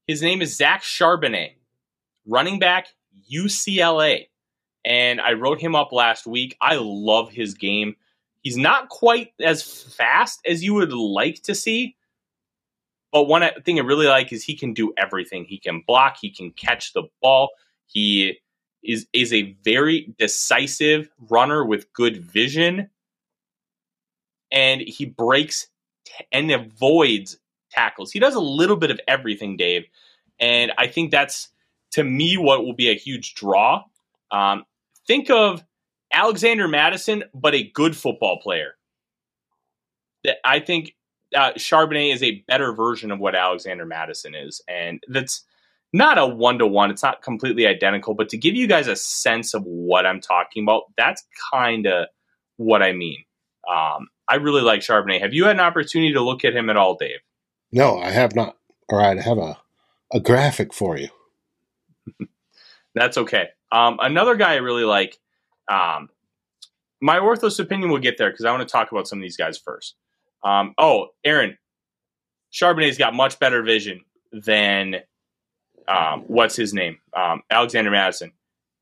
[0.06, 1.54] his name is Zach Charbonnet,
[2.26, 2.88] running back,
[3.32, 4.28] UCLA.
[4.84, 6.56] And I wrote him up last week.
[6.60, 7.96] I love his game.
[8.42, 11.96] He's not quite as fast as you would like to see.
[13.12, 15.44] But one thing I really like is he can do everything.
[15.44, 17.50] He can block, he can catch the ball.
[17.86, 18.38] He
[18.82, 22.90] is is a very decisive runner with good vision.
[24.50, 25.68] And he breaks
[26.04, 27.38] t- and avoids
[27.70, 28.12] tackles.
[28.12, 29.86] He does a little bit of everything, Dave.
[30.38, 31.48] And I think that's
[31.92, 33.82] to me what will be a huge draw.
[34.30, 34.64] Um,
[35.06, 35.64] think of
[36.12, 38.72] Alexander Mattison, but a good football player.
[40.44, 40.94] I think
[41.34, 45.44] uh, Charbonnet is a better version of what Alexander Mattison is, and that's
[45.92, 46.90] not a one to one.
[46.90, 50.62] It's not completely identical, but to give you guys a sense of what I'm talking
[50.62, 52.08] about, that's kind of
[52.56, 53.24] what I mean.
[53.70, 55.20] Um, I really like Charbonnet.
[55.20, 57.20] Have you had an opportunity to look at him at all, Dave?
[57.72, 58.56] No, I have not.
[58.90, 59.58] All right, I have a,
[60.12, 61.08] a graphic for you.
[62.98, 63.50] That's okay.
[63.70, 65.16] Um, another guy I really like.
[65.70, 66.08] Um,
[67.00, 69.36] my orthos opinion will get there because I want to talk about some of these
[69.36, 69.94] guys first.
[70.42, 71.56] Um, oh, Aaron,
[72.52, 74.00] Charbonnet's got much better vision
[74.32, 74.96] than
[75.86, 78.32] um, what's his name, um, Alexander Mattison.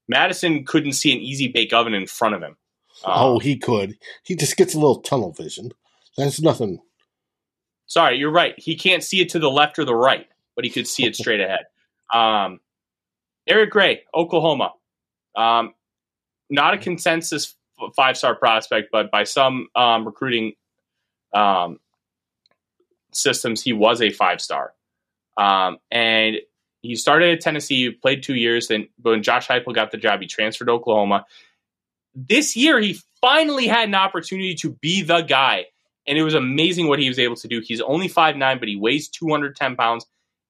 [0.09, 2.57] Mattison couldn't see an easy bake oven in front of him.
[3.05, 3.99] Um, oh, he could.
[4.25, 5.73] He just gets a little tunnel vision.
[6.17, 6.81] That's nothing.
[7.87, 8.55] sorry, you're right.
[8.57, 11.17] He can't see it to the left or the right, but he could see it
[11.17, 11.67] straight ahead.
[12.15, 12.61] Um,
[13.47, 14.73] Eric Gray, Oklahoma.
[15.35, 15.75] Um,
[16.51, 17.55] not a consensus
[17.95, 20.53] five star prospect, but by some um, recruiting
[21.35, 21.79] um,
[23.13, 24.73] systems, he was a five star.
[25.37, 26.37] Um, and
[26.83, 28.69] he started at Tennessee, played two years.
[28.69, 31.27] Then, when Josh Heupel got the job, he transferred to Oklahoma.
[32.15, 35.67] This year, he finally had an opportunity to be the guy,
[36.07, 37.61] and it was amazing what he was able to do.
[37.61, 40.07] He's only five nine, but he weighs 210 pounds.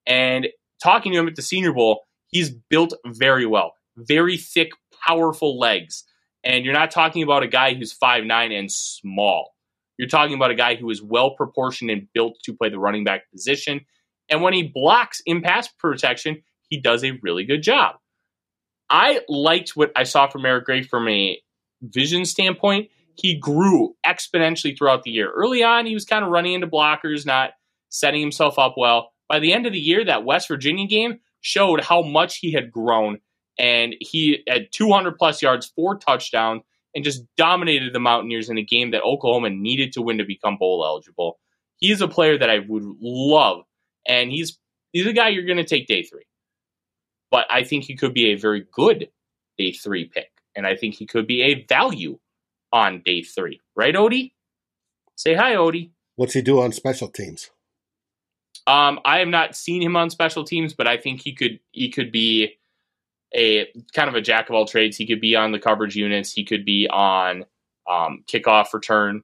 [0.06, 0.48] And
[0.80, 4.70] talking to him at the Senior Bowl, he's built very well, very thick,
[5.06, 6.04] powerful legs.
[6.44, 9.52] And you're not talking about a guy who's five nine and small.
[9.98, 13.04] You're talking about a guy who is well proportioned and built to play the running
[13.04, 13.80] back position.
[14.28, 17.96] And when he blocks in pass protection, he does a really good job.
[18.90, 21.40] I liked what I saw from Eric Gray from a
[21.82, 22.90] vision standpoint.
[23.14, 25.30] He grew exponentially throughout the year.
[25.30, 27.52] Early on, he was kind of running into blockers, not
[27.88, 29.10] setting himself up well.
[29.28, 32.72] By the end of the year, that West Virginia game showed how much he had
[32.72, 33.18] grown.
[33.56, 36.62] And he had 200 plus yards, four touchdowns,
[36.94, 40.56] and just dominated the Mountaineers in a game that Oklahoma needed to win to become
[40.58, 41.38] bowl eligible.
[41.78, 43.64] He is a player that I would love,
[44.08, 44.58] and he's
[44.92, 46.26] he's a guy you're going to take day three.
[47.30, 49.08] But I think he could be a very good
[49.56, 52.18] day three pick, and I think he could be a value
[52.72, 53.60] on day three.
[53.74, 54.32] Right, Odie?
[55.16, 55.90] Say hi, Odie.
[56.16, 57.50] What's he do on special teams?
[58.66, 61.90] Um, I have not seen him on special teams, but I think he could he
[61.90, 62.56] could be
[63.34, 64.96] a kind of a jack of all trades.
[64.96, 66.32] He could be on the coverage units.
[66.32, 67.44] He could be on
[67.88, 69.22] um, kickoff return,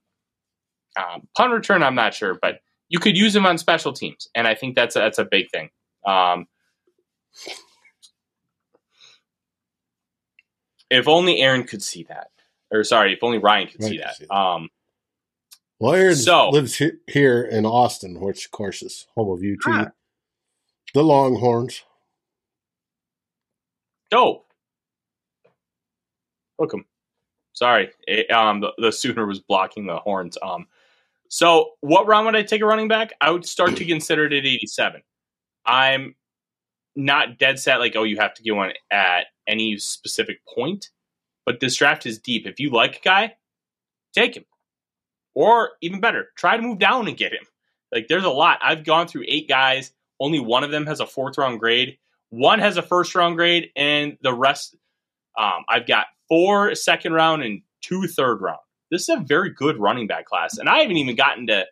[0.96, 1.82] um, punt return.
[1.82, 4.96] I'm not sure, but you could use him on special teams, and I think that's
[4.96, 5.70] a, that's a big thing.
[6.06, 6.46] Um,
[10.90, 12.28] if only Aaron could see that,
[12.70, 14.16] or sorry, if only Ryan could see Ryan that.
[14.18, 14.68] could see Um,
[15.82, 19.58] Well, Aaron So- lives he- here in Austin, which, of course, is home of UT.
[19.66, 19.90] Ah.
[20.94, 21.82] The Longhorns.
[24.12, 24.46] dope.
[26.60, 26.86] Hook him.
[27.54, 30.38] Sorry, it, um, the, the Sooner was blocking the horns.
[30.40, 30.68] Um,
[31.28, 33.14] so what round would I take a running back?
[33.20, 35.02] I would start to consider it at 87.
[35.66, 36.14] I'm
[36.94, 40.90] not dead set like, oh, you have to get one at any specific point,
[41.44, 42.46] but this draft is deep.
[42.46, 43.36] If you like a guy,
[44.14, 44.44] take him.
[45.34, 47.44] Or even better, try to move down and get him.
[47.92, 48.58] Like there's a lot.
[48.62, 49.92] I've gone through eight guys.
[50.20, 51.98] Only one of them has a fourth round grade.
[52.30, 54.74] One has a first round grade, and the rest,
[55.38, 58.60] um, I've got four second round and two third round.
[58.90, 61.66] This is a very good running back class, and I haven't even gotten to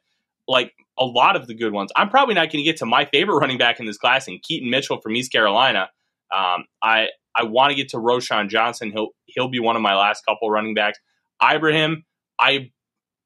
[0.46, 1.90] like a lot of the good ones.
[1.96, 4.42] I'm probably not going to get to my favorite running back in this class, and
[4.42, 5.88] Keaton Mitchell from East Carolina.
[6.30, 8.90] Um, I I want to get to Roschon Johnson.
[8.90, 10.98] He'll he'll be one of my last couple running backs.
[11.42, 12.04] Ibrahim,
[12.38, 12.70] I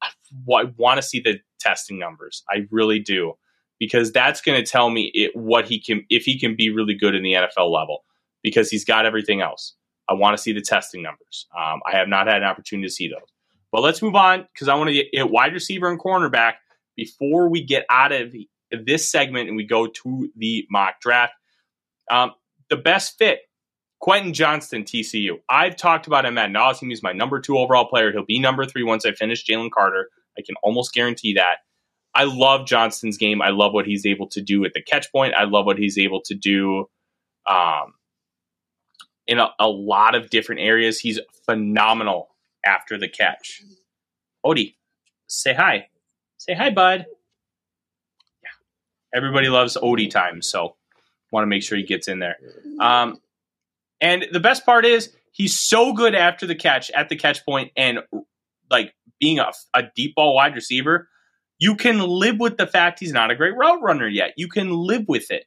[0.04, 2.42] I want to see the testing numbers.
[2.48, 3.34] I really do
[3.78, 6.94] because that's going to tell me it, what he can if he can be really
[6.94, 8.04] good in the NFL level
[8.42, 9.74] because he's got everything else.
[10.08, 11.46] I want to see the testing numbers.
[11.56, 13.28] Um, I have not had an opportunity to see those.
[13.72, 16.54] But let's move on because I want to get wide receiver and cornerback
[16.96, 18.32] before we get out of
[18.70, 21.32] this segment and we go to the mock draft.
[22.10, 22.32] Um,
[22.70, 23.40] the best fit,
[24.04, 25.40] Quentin Johnston, TCU.
[25.48, 26.90] I've talked about him at nauseum.
[26.90, 28.12] He's my number two overall player.
[28.12, 30.10] He'll be number three once I finish Jalen Carter.
[30.36, 31.60] I can almost guarantee that.
[32.14, 33.40] I love Johnston's game.
[33.40, 35.32] I love what he's able to do at the catch point.
[35.32, 36.84] I love what he's able to do
[37.48, 37.94] um,
[39.26, 41.00] in a, a lot of different areas.
[41.00, 42.28] He's phenomenal
[42.62, 43.62] after the catch.
[44.44, 44.74] Odie,
[45.28, 45.88] say hi.
[46.36, 47.06] Say hi, bud.
[48.42, 49.16] Yeah.
[49.16, 50.76] Everybody loves Odie time, so
[51.32, 52.36] want to make sure he gets in there.
[52.78, 53.18] Um,
[54.00, 57.72] and the best part is he's so good after the catch, at the catch point,
[57.76, 58.00] and
[58.70, 61.09] like being a, a deep ball wide receiver,
[61.59, 64.35] you can live with the fact he's not a great route runner yet.
[64.37, 65.44] You can live with it.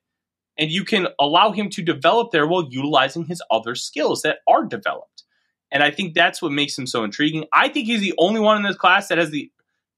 [0.59, 4.65] And you can allow him to develop there while utilizing his other skills that are
[4.65, 5.23] developed.
[5.71, 7.45] And I think that's what makes him so intriguing.
[7.53, 9.51] I think he's the only one in this class that has the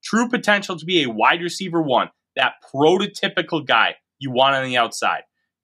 [0.03, 4.77] true potential to be a wide receiver one, that prototypical guy you want on the
[4.77, 5.21] outside.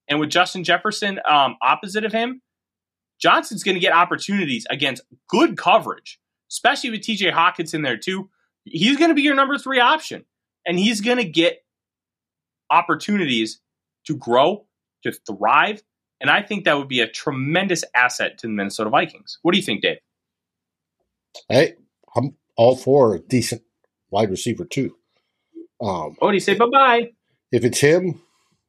[0.08, 2.42] And with Justin Jefferson um, opposite of him,
[3.22, 6.20] Johnston's going to get opportunities against good coverage,
[6.52, 8.30] especially with TJ Hockenson in there too.
[8.64, 10.26] He's going to be your number three option,
[10.66, 11.64] and he's going to get
[12.70, 13.62] opportunities
[14.08, 14.66] to grow,
[15.04, 15.82] to thrive.
[16.20, 19.38] And I think that would be a tremendous asset to the Minnesota Vikings.
[19.42, 19.98] What do you think, Dave?
[21.50, 21.76] Hey,
[22.16, 23.62] I'm all for a decent
[24.10, 24.96] wide receiver too.
[25.82, 27.12] Um, Oh, do you say bye bye?
[27.52, 28.22] if it's him,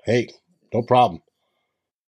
[0.05, 0.29] hey,
[0.75, 1.23] no problem.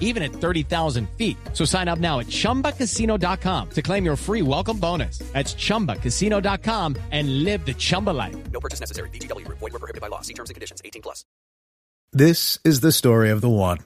[0.00, 1.36] even at 30,000 feet.
[1.52, 5.18] So sign up now at chumbacasino.com to claim your free welcome bonus.
[5.32, 8.36] That's chumbacasino.com and live the Chumba life.
[8.50, 9.10] No purchase necessary.
[9.10, 9.58] VGW Group.
[9.58, 10.22] Void were prohibited by law.
[10.22, 10.80] See terms and conditions.
[10.84, 11.24] 18 plus.
[12.12, 13.78] This is the story of the one.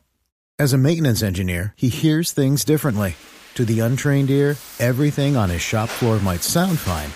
[0.59, 3.17] As a maintenance engineer, he hears things differently.
[3.55, 7.11] To the untrained ear, everything on his shop floor might sound fine,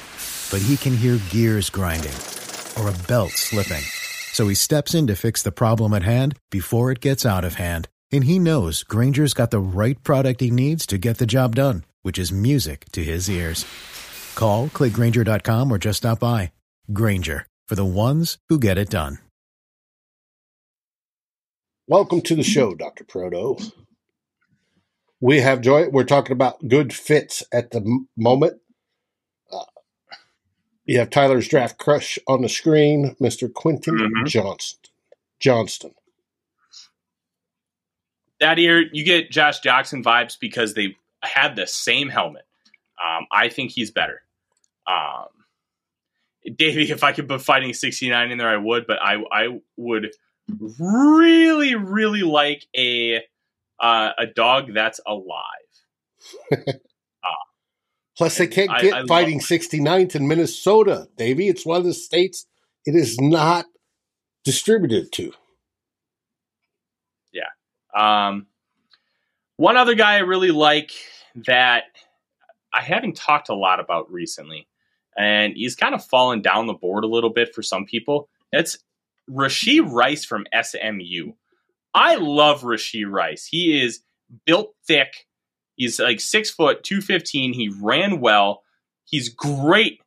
[0.50, 2.14] but he can hear gears grinding
[2.76, 3.84] or a belt slipping.
[4.32, 7.54] So he steps in to fix the problem at hand before it gets out of
[7.54, 7.88] hand.
[8.14, 11.84] And he knows Grainger's got the right product he needs to get the job done,
[12.02, 13.66] which is music to his ears.
[14.36, 16.52] Call, clickgrainger.com, or just stop by.
[16.92, 19.18] Grainger, for the ones who get it done.
[21.88, 23.02] Welcome to the show, Dr.
[23.02, 23.58] Proto.
[25.20, 25.88] We have joy.
[25.88, 28.60] We're talking about good fits at the m- moment.
[29.52, 29.64] Uh,
[30.84, 33.52] you have Tyler's draft crush on the screen, Mr.
[33.52, 34.26] Quentin Mhm.
[34.28, 34.90] Johnston.
[35.40, 35.94] Johnston.
[38.44, 42.44] That year you get Josh Jackson vibes because they had the same helmet.
[43.02, 44.20] Um, I think he's better.
[44.86, 45.28] Um,
[46.56, 50.10] Davey, if I could put fighting 69 in there, I would, but I I would
[50.78, 53.22] really, really like a
[53.80, 55.40] uh, a dog that's alive.
[56.52, 57.30] uh,
[58.16, 61.48] Plus, they can't get I fighting 69th in Minnesota, Davey.
[61.48, 62.46] It's one of the states
[62.84, 63.64] it is not
[64.44, 65.32] distributed to.
[67.96, 68.46] Um,
[69.56, 70.92] one other guy I really like
[71.46, 71.84] that
[72.72, 74.66] I haven't talked a lot about recently,
[75.16, 78.28] and he's kind of fallen down the board a little bit for some people.
[78.52, 78.78] It's
[79.30, 81.32] Rashee Rice from SMU.
[81.94, 83.46] I love Rashee Rice.
[83.46, 84.00] He is
[84.44, 85.26] built thick.
[85.76, 87.52] He's like six foot, 215.
[87.52, 88.62] He ran well.
[89.04, 90.00] He's great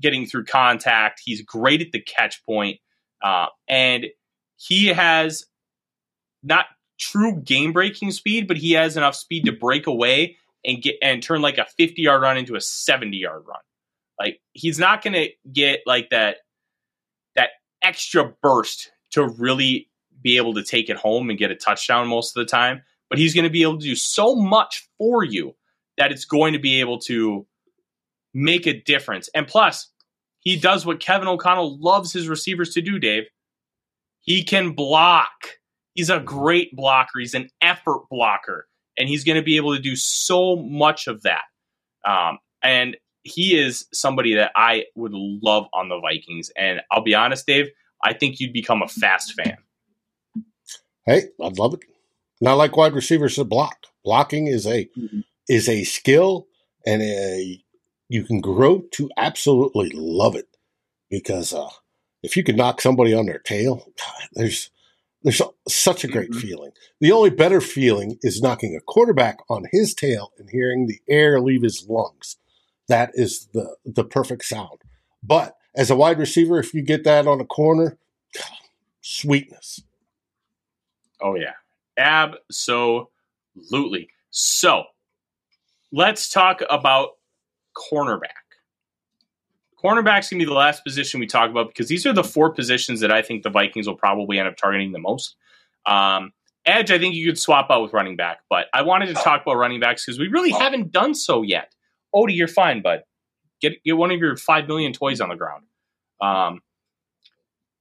[0.00, 1.22] getting through contact.
[1.24, 2.78] He's great at the catch point.
[3.22, 4.06] Uh, and
[4.56, 5.46] he has
[6.42, 6.66] not
[7.00, 11.22] true game breaking speed, but he has enough speed to break away and get and
[11.22, 13.60] turn like a 50 yard run into a 70 yard run.
[14.18, 16.38] Like he's not going to get like that
[17.34, 17.50] that
[17.82, 19.88] extra burst to really
[20.22, 23.18] be able to take it home and get a touchdown most of the time, but
[23.18, 25.54] he's going to be able to do so much for you
[25.96, 27.46] that it's going to be able to
[28.34, 29.28] make a difference.
[29.34, 29.88] And plus,
[30.40, 33.24] he does what Kevin O'Connell loves his receivers to do, Dave.
[34.20, 35.30] He can block.
[35.94, 37.18] He's a great blocker.
[37.18, 38.66] He's an effort blocker,
[38.96, 41.42] and he's going to be able to do so much of that.
[42.06, 46.50] Um, and he is somebody that I would love on the Vikings.
[46.56, 47.68] And I'll be honest, Dave,
[48.02, 49.56] I think you'd become a fast fan.
[51.06, 51.80] Hey, I'd love it.
[52.40, 53.76] Not like wide receivers that block.
[54.04, 54.88] Blocking is a
[55.48, 56.46] is a skill
[56.86, 57.62] and a
[58.08, 60.48] you can grow to absolutely love it
[61.10, 61.68] because uh,
[62.22, 63.92] if you can knock somebody on their tail,
[64.32, 64.70] there's
[65.22, 66.40] there's such a great mm-hmm.
[66.40, 66.70] feeling.
[67.00, 71.40] The only better feeling is knocking a quarterback on his tail and hearing the air
[71.40, 72.36] leave his lungs.
[72.88, 74.80] That is the the perfect sound.
[75.22, 77.98] But as a wide receiver, if you get that on a corner,
[79.00, 79.82] sweetness.
[81.20, 81.54] Oh yeah,
[81.98, 82.88] absolutely.
[84.30, 84.84] So
[85.92, 87.10] let's talk about
[87.76, 88.49] cornerback.
[89.82, 93.00] Cornerback's gonna be the last position we talk about because these are the four positions
[93.00, 95.36] that I think the Vikings will probably end up targeting the most.
[95.86, 96.32] Um,
[96.66, 99.42] edge, I think you could swap out with running back, but I wanted to talk
[99.42, 101.74] about running backs because we really haven't done so yet.
[102.14, 103.02] Odie, you're fine, bud.
[103.60, 105.64] Get get one of your five million toys on the ground.
[106.20, 106.60] Um,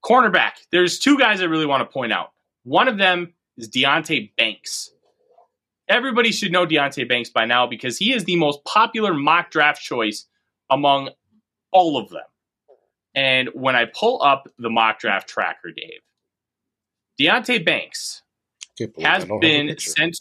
[0.03, 0.53] cornerback.
[0.71, 2.31] There's two guys I really want to point out.
[2.63, 4.91] One of them is Deonte Banks.
[5.87, 9.81] Everybody should know Deonte Banks by now because he is the most popular mock draft
[9.81, 10.27] choice
[10.69, 11.09] among
[11.71, 12.21] all of them.
[13.15, 16.01] And when I pull up the mock draft tracker, Dave,
[17.19, 18.21] Deonte Banks
[18.77, 20.17] Can't believe I has don't have a been sent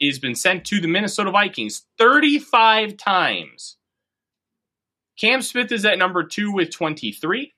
[0.00, 3.76] he's been sent to the Minnesota Vikings 35 times.
[5.18, 7.52] Cam Smith is at number two with 23.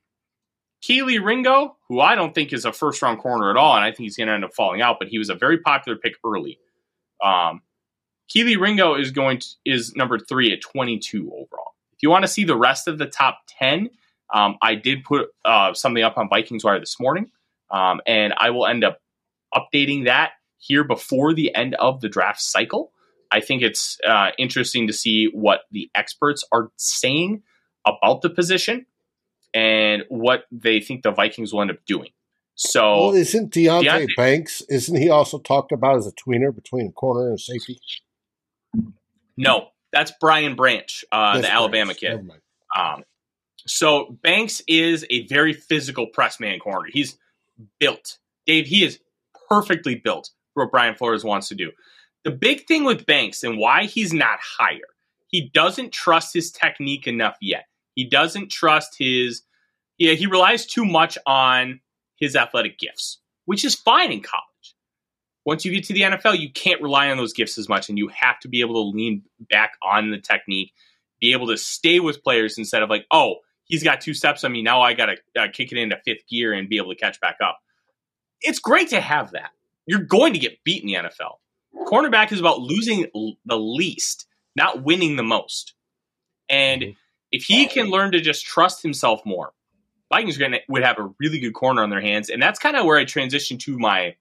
[0.82, 3.90] Kelee Ringo, who I don't think is a first round corner at all, and I
[3.90, 6.14] think he's going to end up falling out, but he was a very popular pick
[6.26, 6.58] early.
[7.24, 7.62] Um,
[8.28, 11.74] Kelee Ringo is going to, is number three at 22 overall.
[12.02, 13.88] If you want to see the rest of the top 10,
[14.34, 17.30] um, I did put uh, something up on Vikings Wire this morning,
[17.70, 18.98] um, and I will end up
[19.54, 22.90] updating that here before the end of the draft cycle.
[23.30, 27.44] I think it's uh, interesting to see what the experts are saying
[27.86, 28.84] about the position
[29.54, 32.08] and what they think the Vikings will end up doing.
[32.56, 34.60] So, Well, isn't Deonte, Deonte- Banks?
[34.68, 37.78] Isn't he also talked about as a tweener between a corner and safety?
[39.36, 42.00] no, that's Brian Branch, uh, That's the Alabama Banks.
[42.00, 42.30] kid.
[42.76, 43.04] Um,
[43.66, 46.88] so Banks is a very physical press man corner.
[46.90, 47.18] He's
[47.78, 48.18] built.
[48.46, 48.98] Dave, he is
[49.48, 51.70] perfectly built for what Brian Flores wants to do.
[52.24, 54.78] The big thing with Banks and why he's not higher,
[55.28, 57.66] he doesn't trust his technique enough yet.
[57.94, 59.42] He doesn't trust his
[59.98, 61.80] yeah, he relies too much on
[62.16, 64.44] his athletic gifts, which is fine in college.
[65.44, 67.98] Once you get to the NFL, you can't rely on those gifts as much, and
[67.98, 70.72] you have to be able to lean back on the technique,
[71.20, 74.52] be able to stay with players instead of like, oh, he's got two steps on
[74.52, 74.62] me.
[74.62, 77.20] Now I got to uh, kick it into fifth gear and be able to catch
[77.20, 77.58] back up.
[78.40, 79.50] It's great to have that.
[79.86, 81.38] You're going to get beat in the NFL.
[81.86, 85.74] Cornerback is about losing l- the least, not winning the most.
[86.48, 86.94] And
[87.32, 89.52] if he can learn to just trust himself more,
[90.10, 90.38] Vikings
[90.68, 92.28] would have a really good corner on their hands.
[92.28, 94.16] And that's kind of where I transition to my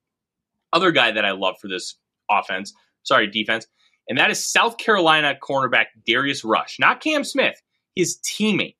[0.74, 1.96] other guy that I love for this
[2.30, 3.68] offense, sorry, defense,
[4.08, 7.62] and that is South Carolina cornerback Darius Rush, not Cam Smith,
[7.96, 8.76] his teammate.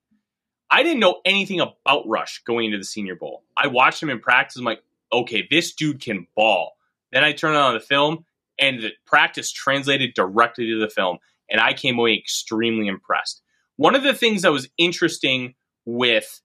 [0.70, 3.44] I didn't know anything about Rush going into the Senior Bowl.
[3.58, 4.58] I watched him in practice.
[4.58, 6.74] I'm like, okay, this dude can ball.
[7.12, 8.26] Then I turned on the film,
[8.58, 11.18] and the practice translated directly to the film,
[11.50, 13.42] and I came away extremely impressed.
[13.76, 16.42] One of the things that was interesting with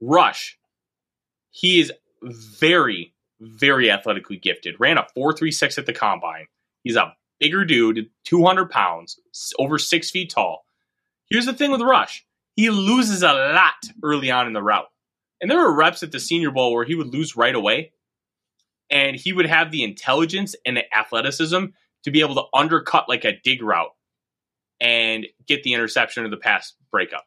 [0.00, 0.58] Rush,
[1.50, 1.92] he is
[2.22, 3.13] very,
[3.44, 4.76] very athletically gifted.
[4.78, 6.46] Ran a 4.36 at the combine.
[6.82, 9.18] He's a bigger dude, 200 pounds,
[9.58, 10.64] over six feet tall.
[11.28, 12.24] Here's the thing with Rush
[12.56, 14.86] he loses a lot early on in the route.
[15.40, 17.92] And there were reps at the Senior Bowl where he would lose right away.
[18.90, 21.64] And he would have the intelligence and the athleticism
[22.04, 23.90] to be able to undercut like a dig route
[24.80, 27.24] and get the interception or the pass breakup.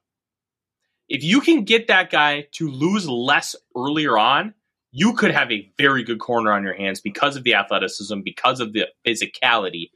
[1.09, 4.53] If you can get that guy to lose less earlier on,
[4.98, 8.60] you could have a very good corner on your hands because of the athleticism, because
[8.60, 9.91] of the physicality,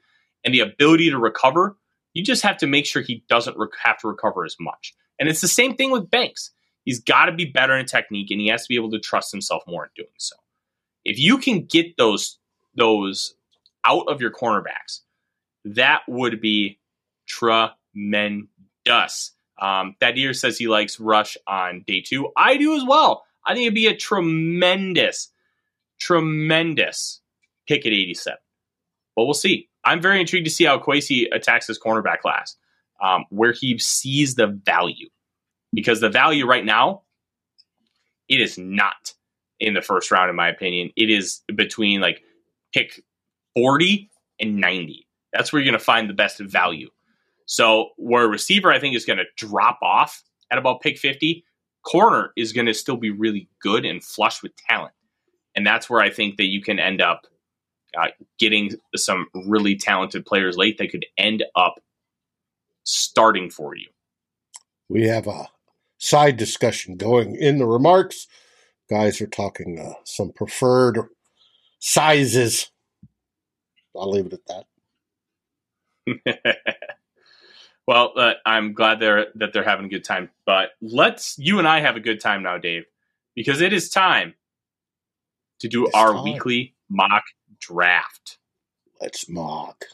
[0.46, 1.76] and the ability to recover.
[2.14, 4.94] You just have to make sure he doesn't rec- have to recover as much.
[5.20, 6.52] And it's the same thing with Banks.
[6.86, 9.32] He's got to be better in technique, and he has to be able to trust
[9.32, 10.36] himself more in doing so.
[11.04, 12.38] If you can get those
[12.76, 13.34] those
[13.84, 15.00] out of your cornerbacks,
[15.66, 16.80] that would be
[17.28, 19.32] tremendous.
[19.60, 22.30] Um, Thaddeus says he likes Rush on day two.
[22.38, 23.24] I do as well.
[23.46, 25.32] I think it'd be a tremendous,
[26.00, 27.22] tremendous
[27.68, 28.38] pick at 87.
[29.16, 29.70] But we'll see.
[29.84, 32.56] I'm very intrigued to see how Kwesi attacks his cornerback class,
[33.02, 35.10] um, where he sees the value.
[35.74, 37.04] Because the value right now,
[38.28, 39.14] it is not
[39.60, 40.92] in the first round, in my opinion.
[40.96, 42.22] It is between like
[42.74, 43.04] pick
[43.56, 45.08] 40 and 90.
[45.34, 46.90] That's where you're going to find the best value.
[47.46, 51.44] So, where a receiver, I think, is going to drop off at about pick 50,
[51.84, 54.94] corner is going to still be really good and flush with talent.
[55.56, 57.28] And that's where I think that you can end up
[57.98, 58.08] uh,
[58.40, 61.76] getting some really talented players late that could end up
[62.84, 63.88] starting for you.
[64.90, 65.50] We have a
[65.98, 68.28] side discussion going in the remarks.
[68.90, 71.00] Guys are talking uh, some preferred
[71.80, 72.72] sizes.
[73.96, 74.66] I'll leave it at
[76.08, 76.58] that.
[77.88, 80.30] well, uh, I'm glad they're that they're having a good time.
[80.46, 82.86] But let's you and I have a good time now, Dave,
[83.36, 84.36] because it is time
[85.60, 86.24] to do It's our time.
[86.24, 87.24] weekly mock
[87.60, 88.38] draft.
[89.00, 89.86] Let's mock.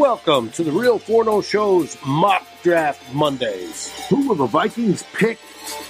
[0.00, 3.92] Welcome to the Real Forno Show's Mock Draft Mondays.
[4.08, 5.38] Who will the Vikings pick,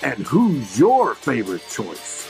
[0.02, 2.26] and who's your favorite choice?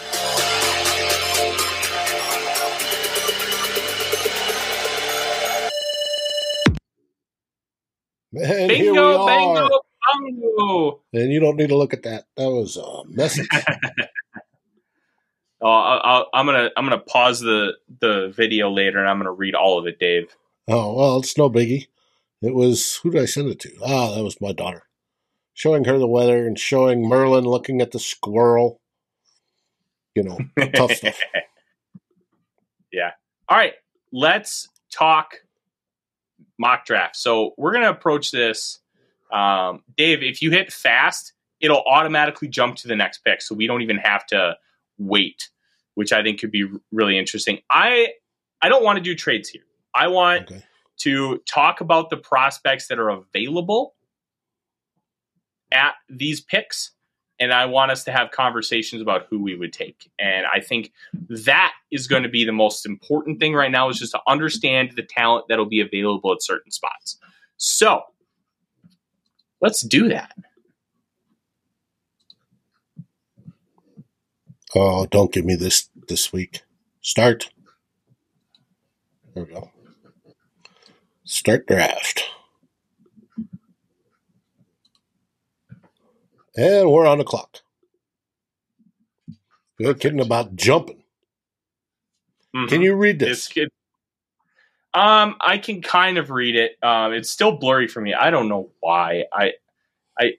[8.33, 9.27] We Bingo, are.
[9.27, 11.01] bango, bongo.
[11.15, 12.27] And you don't need to look at that.
[12.37, 13.49] That was a message.
[15.63, 19.55] Oh, I'll, I'm gonna I'm gonna pause the the video later, and I'm gonna read
[19.55, 20.35] all of it, Dave.
[20.69, 21.89] Oh, well, it's no biggie.
[22.43, 23.71] It was, who did I send it to?
[23.85, 24.85] Ah, that was my daughter.
[25.55, 28.81] Showing her the weather and showing Merlin looking at the squirrel.
[30.15, 30.39] You know,
[30.75, 31.19] tough stuff.
[32.93, 33.13] Yeah.
[33.49, 33.75] All right.
[34.13, 35.35] Let's talk
[36.59, 37.17] mock draft.
[37.17, 38.81] So we're going to approach this.
[39.33, 43.43] Um, Dave, if you hit fast, it'll automatically jump to the next pick.
[43.43, 44.57] So we don't even have to
[44.99, 45.51] wait,
[45.95, 47.61] which I think could be really interesting.
[47.71, 48.09] I
[48.63, 49.63] I don't want to do trades here.
[49.95, 50.63] I want Okay.
[50.99, 53.95] to talk about the prospects that are available
[55.73, 56.93] at these picks
[57.41, 60.11] and I want us to have conversations about who we would take.
[60.19, 60.93] And I think
[61.31, 64.93] that is going to be the most important thing right now is just to understand
[64.95, 67.17] the talent that'll be available at certain spots.
[67.57, 68.03] So,
[69.63, 70.33] let's do that.
[74.75, 76.63] Oh, don't give me this this week.
[77.01, 77.51] Start.
[79.35, 79.71] There we go.
[81.31, 82.25] Start draft.
[86.57, 87.59] And we're on the clock.
[89.79, 91.05] You're kidding about jumping.
[92.53, 92.83] Can Mhm.
[92.83, 93.47] you read this?
[93.47, 93.69] good.
[94.93, 96.77] Um, I can kind of read it.
[96.83, 98.13] Um, it's still blurry for me.
[98.13, 99.27] I don't know why.
[99.33, 99.53] I,
[100.19, 100.33] I,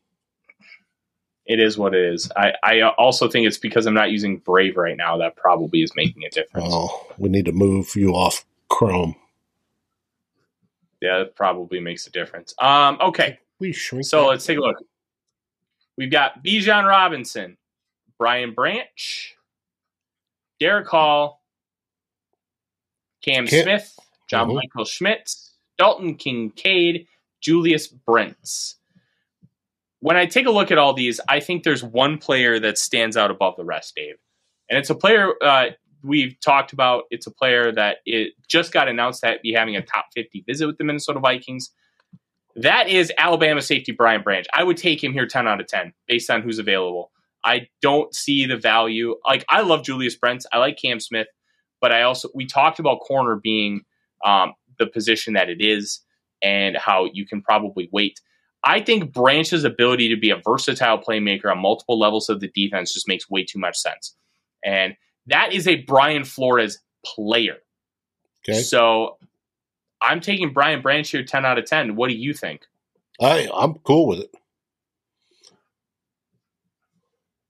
[1.46, 2.30] it is what it is.
[2.36, 5.16] I, I also think it's because I'm not using Brave right now.
[5.20, 6.68] That probably is making a difference.
[6.70, 9.16] Oh, we need to move you off Chrome.
[11.02, 12.54] Yeah, that probably makes a difference.
[12.60, 13.40] Um, okay.
[13.60, 13.74] We.
[13.74, 14.78] So let's take a look.
[15.98, 17.58] We've got Bijan Robinson,
[18.18, 19.36] Brian Branch,
[20.60, 21.44] Derick Hall,
[23.24, 24.00] Cam Cam- Smith,
[24.30, 24.56] John Mhm.
[24.56, 27.08] Michael Schmitz, Dalton Kincaid,
[27.40, 28.76] Julius Brents.
[30.00, 33.16] When I take a look at all these, I think there's one player that stands
[33.18, 34.16] out above the rest, Dave.
[34.70, 35.72] And it's a player uh,
[36.04, 37.04] we've talked about.
[37.12, 40.68] It's a player that it just got announced that be having a top 50 visit
[40.68, 41.72] with the Minnesota Vikings.
[42.56, 44.46] That is Alabama safety Brian Branch.
[44.54, 47.12] I would take him here 10 out of 10 based on who's available.
[47.44, 49.16] I don't see the value.
[49.26, 50.46] Like, I love Julius Brents.
[50.52, 51.28] I like Cam Smith,
[51.80, 53.82] but I also, we talked about corner being
[54.26, 56.02] um, the position that it is
[56.44, 58.20] and how you can probably wait.
[58.64, 62.94] I think Branch's ability to be a versatile playmaker on multiple levels of the defense
[62.94, 64.16] just makes way too much sense.
[64.64, 64.96] And
[65.28, 67.58] that is a Brian Flores player.
[68.48, 68.62] Okay.
[68.62, 69.18] So
[70.02, 71.96] I'm taking Brian Branch here 10 out of 10.
[71.96, 72.66] What do you think?
[73.22, 74.36] I I'm cool with it.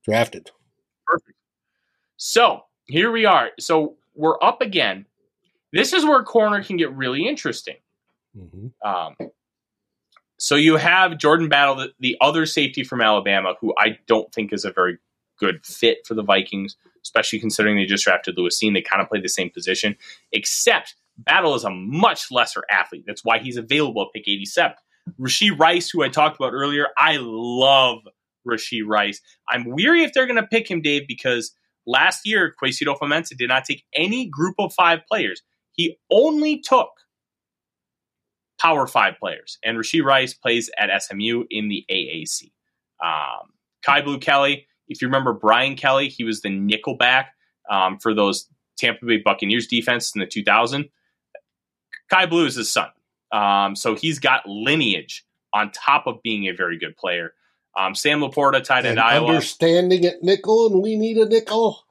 [0.04, 0.50] Drafted.
[1.06, 1.38] Perfect.
[2.16, 3.50] So here we are.
[3.58, 5.06] So we're up again.
[5.72, 7.76] This is where corner can get really interesting.
[8.36, 8.68] Mm-hmm.
[8.86, 9.16] Um,
[10.38, 14.52] so you have Jordan Battle, the, the other safety from Alabama, who I don't think
[14.52, 14.98] is a very
[15.38, 18.74] good fit for the Vikings, especially considering they just drafted Lewis Cine.
[18.74, 19.96] They kind of play the same position,
[20.32, 23.04] except Battle is a much lesser athlete.
[23.06, 24.74] That's why he's available at pick 87.
[25.20, 27.98] Rashee Rice, who I talked about earlier, I love
[28.48, 29.20] Rashee Rice.
[29.48, 31.54] I'm weary if they're going to pick him, Dave, because
[31.86, 35.42] last year Kwesi Adofo-Mensah did not take any group of five players.
[35.72, 36.90] He only took
[38.60, 42.52] Power Five players, and Rashee Rice plays at SMU in the AAC.
[43.04, 43.50] Um,
[43.84, 47.26] Kyu Blu Kelly, if you remember Brian Kelly, he was the nickelback
[47.70, 50.88] um, for those Tampa Bay Buccaneers defense in the 2000.
[52.10, 52.88] Kyu Blu is his son,
[53.32, 55.24] um, so he's got lineage
[55.54, 57.32] on top of being a very good player.
[57.76, 59.28] Um, Sam LaPorta And at Iowa.
[59.28, 61.84] understanding at nickel, and we need a nickel.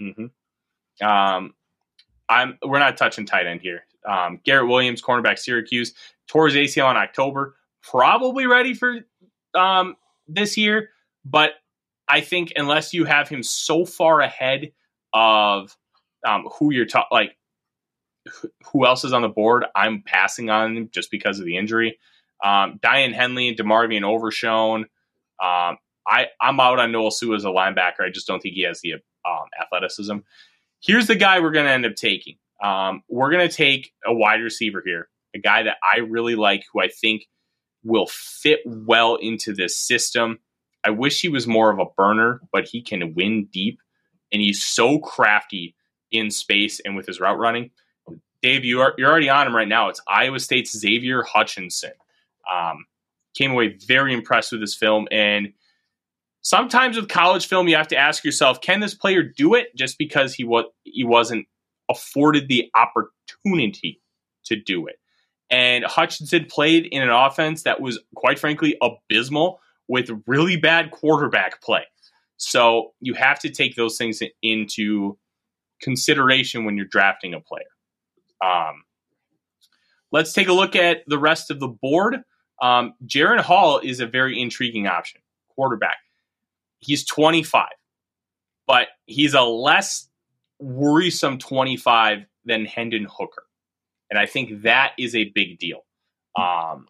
[0.00, 1.06] Mm-hmm.
[1.06, 1.54] Um,
[2.28, 3.84] I'm we're not touching tight end here.
[4.08, 5.94] Um, Garrett Williams, cornerback, Syracuse,
[6.28, 7.56] tore his ACL in October.
[7.82, 8.98] Probably ready for
[9.54, 9.96] um,
[10.28, 10.90] this year,
[11.24, 11.52] but
[12.08, 14.72] I think unless you have him so far ahead
[15.12, 15.76] of
[16.26, 17.36] um, who you're ta- like
[18.72, 21.98] who else is on the board, I'm passing on him just because of the injury.
[22.44, 24.82] Um, Daiyan Henley and DeMarvion Overshown.
[25.42, 28.00] Um, I I'm out on Noah Sewell as a linebacker.
[28.00, 30.18] I just don't think he has the um, athleticism.
[30.80, 32.36] Here's the guy we're going to end up taking.
[32.62, 36.64] Um, we're going to take a wide receiver here, a guy that I really like,
[36.72, 37.26] who I think
[37.84, 40.38] will fit well into this system.
[40.84, 43.80] I wish he was more of a burner, but he can win deep,
[44.32, 45.74] and he's so crafty
[46.10, 47.70] in space and with his route running.
[48.42, 49.88] Dave, you are you're already on him right now.
[49.88, 51.92] It's Iowa State's Xavier Hutchinson.
[52.50, 52.86] Um,
[53.36, 55.52] came away very impressed with this film, and
[56.42, 59.74] sometimes with college film, you have to ask yourself, can this player do it?
[59.76, 61.46] Just because he was he wasn't
[61.90, 64.00] afforded the opportunity
[64.44, 64.96] to do it.
[65.50, 71.62] And Hutchinson played in an offense that was, quite frankly, abysmal with really bad quarterback
[71.62, 71.84] play.
[72.36, 75.18] So you have to take those things into
[75.82, 77.64] consideration when you're drafting a player.
[78.44, 78.84] Um,
[80.12, 82.18] let's take a look at the rest of the board.
[82.60, 85.20] Um, Jaren Hall is a very intriguing option,
[85.54, 85.98] quarterback.
[86.80, 87.66] He's 25,
[88.66, 90.08] but he's a less
[90.60, 93.44] worrisome 25 than Hendon Hooker.
[94.10, 95.84] And I think that is a big deal.
[96.36, 96.86] Um,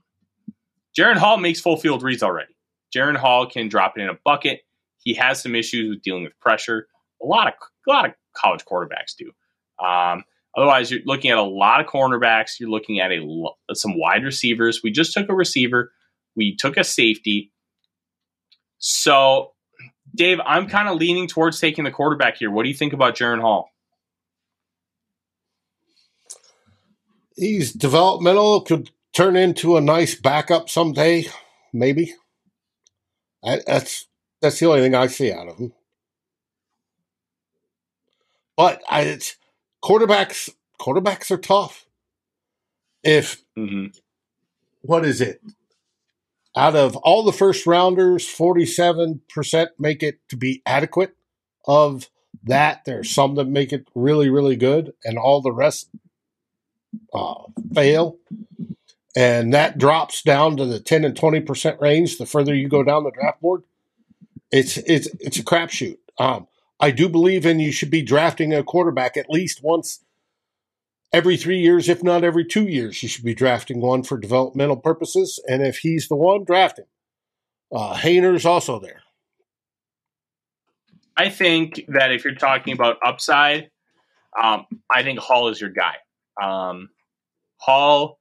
[0.96, 2.52] Jaren Hall makes full field reads already.
[2.94, 4.60] Jaren Hall can drop it in a bucket.
[4.98, 6.88] He has some issues with dealing with pressure.
[7.22, 7.54] A lot of
[7.86, 9.30] a lot of college quarterbacks do.
[9.84, 10.24] Um,
[10.56, 12.60] otherwise, you're looking at a lot of cornerbacks.
[12.60, 13.20] You're looking at a
[13.74, 14.80] some wide receivers.
[14.82, 15.92] We just took a receiver.
[16.36, 17.52] We took a safety.
[18.78, 19.52] So,
[20.14, 22.50] Dave, I'm kind of leaning towards taking the quarterback here.
[22.50, 23.70] What do you think about Jaren Hall?
[27.36, 31.26] He's developmental, could turn into a nice backup someday,
[31.72, 32.14] maybe.
[33.44, 34.06] I, that's
[34.40, 35.72] that's the only thing I see out of him.
[38.56, 39.36] But I, it's,
[39.82, 41.86] quarterbacks quarterbacks are tough.
[43.02, 43.44] If
[44.82, 45.40] what is it?
[46.56, 51.14] Out of all the first rounders, forty seven percent make it to be adequate.
[51.66, 52.08] Of
[52.44, 55.90] that, there's some that make it really, really good, and all the rest
[57.12, 57.42] uh,
[57.74, 58.16] fail.
[59.18, 62.18] And that drops down to the ten and twenty percent range.
[62.18, 63.64] The further you go down the draft board,
[64.52, 65.98] it's it's it's a crapshoot.
[66.18, 66.46] Um,
[66.78, 70.04] I do believe in you should be drafting a quarterback at least once
[71.12, 73.02] every three years, if not every two years.
[73.02, 76.86] You should be drafting one for developmental purposes, and if he's the one, draft him.
[77.72, 79.02] Uh, Haener's also there.
[81.16, 83.70] I think that if you're talking about upside,
[84.40, 85.96] um, I think Hall is your guy.
[86.40, 86.90] Um,
[87.56, 88.17] Hall,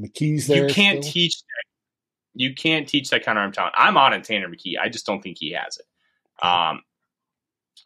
[0.00, 0.68] McKee's there.
[0.68, 1.12] you can't still.
[1.12, 1.64] teach that.
[2.34, 3.74] You can't teach that kind of arm talent.
[3.76, 4.78] I'm on a Tanner McKee.
[4.80, 5.86] I just don't think he has it.
[6.44, 6.82] Um,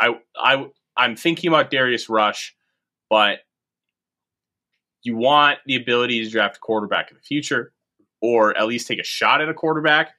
[0.00, 2.54] I I I'm thinking about Darius Rush,
[3.10, 3.38] but
[5.02, 7.72] you want the ability to draft a quarterback in the future,
[8.20, 10.12] or at least take a shot at a quarterback.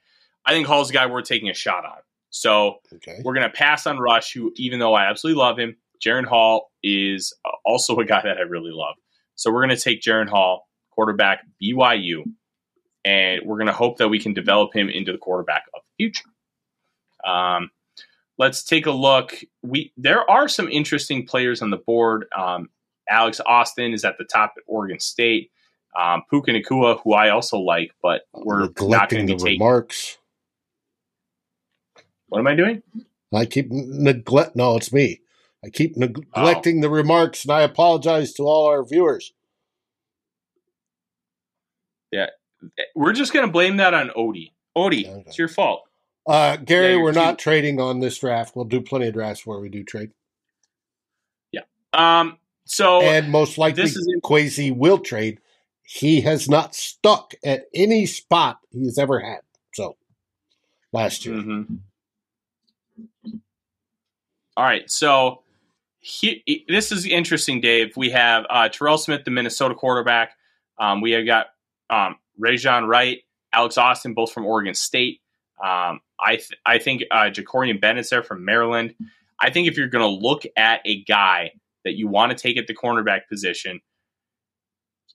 [0.44, 1.98] I think Hall's the guy worth taking a shot on.
[2.30, 3.20] So Okay.
[3.24, 6.70] we're going to pass on Rush, who, even though I absolutely love him, Jaren Hall
[6.82, 7.32] is
[7.64, 8.94] also a guy that I really love.
[9.34, 12.24] So we're going to take Jaren Hall, quarterback BYU,
[13.04, 16.04] and we're going to hope that we can develop him into the quarterback of the
[16.04, 16.28] future.
[17.24, 17.70] Um,
[18.38, 19.34] let's take a look.
[19.62, 22.26] We there are some interesting players on the board.
[22.36, 22.70] Um,
[23.08, 25.50] Alex Austin is at the top at Oregon State.
[25.98, 29.60] Um, Puka Nacua, who I also like, but we're not going Neglecting to the taking.
[29.60, 30.18] remarks.
[32.28, 32.82] What am I doing?
[33.32, 34.56] I keep neglect.
[34.56, 35.20] No, it's me.
[35.64, 36.00] I keep Oh.
[36.00, 39.32] neglecting the remarks, and I apologize to all our viewers.
[42.12, 42.26] Yeah,
[42.94, 44.52] we're just going to blame that on Odie.
[44.76, 45.24] Odie, Okay.
[45.26, 45.82] it's your fault.
[46.26, 48.54] Uh, Gary, Yeah, we're too- not trading on this draft.
[48.56, 50.10] We'll do plenty of drafts where we do trade,
[51.52, 51.62] Yeah.
[51.92, 55.40] Um, so and most likely this is Kwesi will trade.
[55.84, 59.40] He has not stuck at any spot he's ever had.
[59.74, 59.96] So
[60.92, 61.78] last year, Mhm.
[64.56, 65.42] All right, so
[66.00, 67.96] he, this is interesting, Dave.
[67.96, 70.32] We have uh, Terrell Smith, the Minnesota quarterback.
[70.78, 71.48] Um, we have got
[71.90, 73.18] um, Rejzohn Wright,
[73.52, 75.20] Alex Austin, both from Oregon State.
[75.62, 78.94] Um, I th- I think uh, Jakorian Bennett's there from Maryland.
[79.40, 81.52] I think if you're going to look at a guy
[81.84, 83.80] that you want to take at the cornerback position,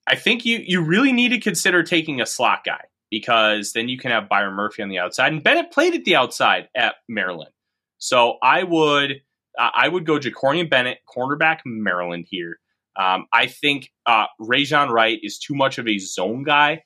[0.07, 3.97] I think you you really need to consider taking a slot guy because then you
[3.97, 7.51] can have Byron Murphy on the outside, and Bennett played at the outside at Maryland.
[7.97, 9.22] So I would
[9.57, 12.59] I would go Jakorian Bennett, cornerback Maryland here.
[13.00, 16.84] Um, I think uh, Rejzohn Wright is too much of a zone guy.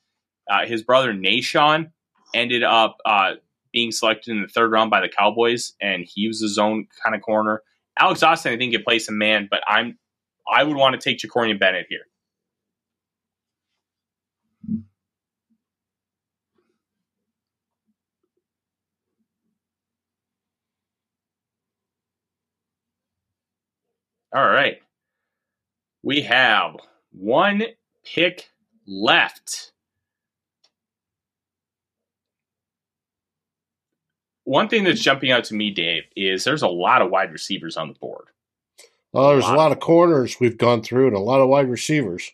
[0.50, 1.92] Uh, his brother Nahshon
[2.34, 3.34] ended up uh,
[3.74, 7.16] being selected in the third round by the Cowboys, and he was a zone kind
[7.16, 7.62] of corner.
[8.00, 9.98] Alex Austin, I think, can play some man, but I'm
[10.52, 12.06] I would want to take Jakorian Bennett here.
[24.36, 24.78] All right.
[26.06, 26.76] We have
[27.12, 27.64] one
[28.06, 28.52] pick
[28.86, 29.72] left.
[34.44, 37.76] One thing that's jumping out to me, Dave, is there's a lot of wide receivers
[37.76, 38.26] on the board.
[39.14, 39.58] well, there's a lot.
[39.58, 42.32] lot of corners we've gone through, and a lot of wide receivers.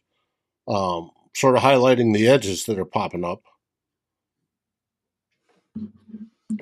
[0.67, 3.43] Um, sort of highlighting the edges that are popping up.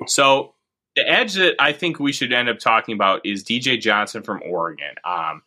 [0.06, 0.54] So
[0.94, 4.40] the edge that I think we should end up talking about is DJ Johnson from
[4.44, 4.94] Oregon.
[5.04, 5.42] Um,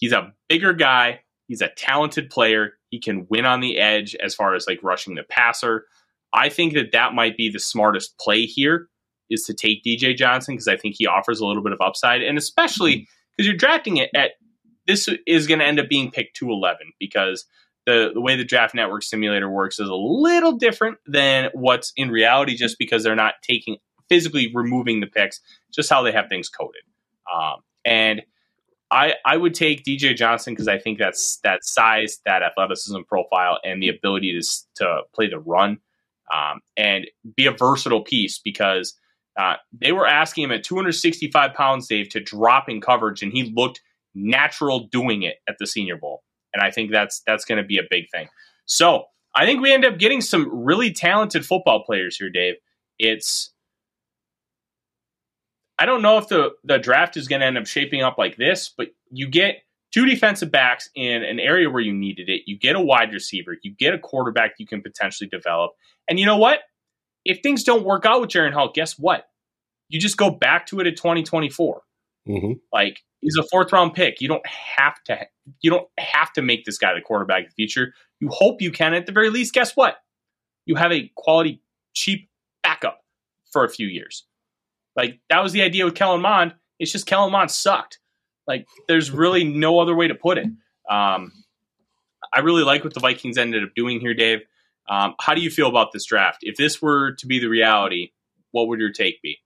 [0.00, 1.20] he's a bigger guy.
[1.46, 2.72] He's a talented player.
[2.90, 5.86] He can win on the edge as far as like rushing the passer.
[6.32, 8.88] I think that that might be the smartest play here
[9.30, 12.22] is to take DJ Johnson because I think he offers a little bit of upside,
[12.22, 14.32] and especially because you're drafting it at
[14.86, 17.46] this is going to end up being picked 211 because
[17.86, 22.10] the, the way the draft network simulator works is a little different than what's in
[22.10, 23.76] reality just because they're not taking
[24.08, 25.40] physically removing the picks
[25.72, 26.82] just how they have things coded
[27.32, 28.22] um, and
[28.90, 33.58] I, I would take DJ Johnson because I think that's that size, that athleticism profile,
[33.62, 35.78] and the ability to, to play the run
[36.34, 38.98] um, and be a versatile piece because
[39.38, 43.52] uh, they were asking him at 265 pounds, Dave, to drop in coverage, and he
[43.54, 43.80] looked
[44.14, 46.22] natural doing it at the Senior Bowl.
[46.52, 48.26] And I think that's that's going to be a big thing.
[48.66, 52.54] So I think we end up getting some really talented football players here, Dave.
[52.98, 53.52] It's
[55.80, 58.36] I don't know if the the draft is going to end up shaping up like
[58.36, 59.62] this, but you get
[59.92, 62.42] two defensive backs in an area where you needed it.
[62.46, 65.72] You get a wide receiver, you get a quarterback you can potentially develop.
[66.06, 66.60] And you know what?
[67.24, 69.24] If things don't work out with Jaren Hall, guess what?
[69.88, 71.82] You just go back to it at 2024.
[72.26, 74.20] hmm Like he's a fourth round pick.
[74.20, 75.26] You don't have to
[75.62, 77.94] you don't have to make this guy the quarterback of the future.
[78.20, 79.54] You hope you can at the very least.
[79.54, 79.96] Guess what?
[80.66, 81.62] You have a quality
[81.94, 82.28] cheap
[82.62, 83.00] backup
[83.50, 84.24] for a few years.
[85.00, 86.52] Like that was the idea with Kellen Mond.
[86.78, 88.00] It's just Kellen Mond sucked.
[88.46, 90.44] Like there's really no other way to put it.
[90.90, 91.32] Um,
[92.34, 94.40] I really like what the Vikings ended up doing here, Dave.
[94.90, 96.40] Um, how do you feel about this draft?
[96.42, 98.10] If this were to be the reality,
[98.50, 99.38] what would your take be?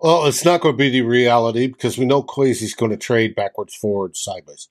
[0.00, 3.34] Well, it's not going to be the reality because we know Kwesi's going to trade
[3.34, 4.70] backwards, forwards, sideways.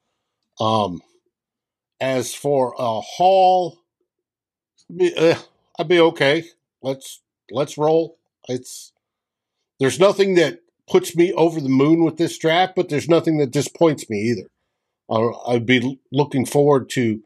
[0.60, 1.04] Um,
[2.02, 3.78] as for a haul,
[4.96, 5.38] be, uh,
[5.78, 6.46] I'd be okay.
[6.82, 7.22] Let's
[7.52, 8.18] let's roll.
[8.48, 8.94] It's
[9.80, 10.60] there's nothing that
[10.90, 14.50] puts me over the moon with this draft, but there's nothing that disappoints me either.
[15.48, 17.22] I'd be looking forward to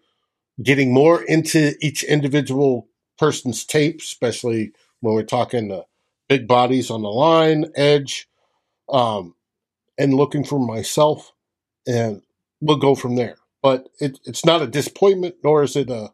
[0.61, 2.87] getting more into each individual
[3.17, 5.81] person's tape, especially when we're talking uh,
[6.27, 8.27] big bodies on the line, edge,
[8.89, 9.35] um,
[9.97, 11.31] and looking for myself,
[11.87, 12.21] and
[12.59, 13.37] we'll go from there.
[13.61, 16.13] But it, it's not a disappointment, nor is it a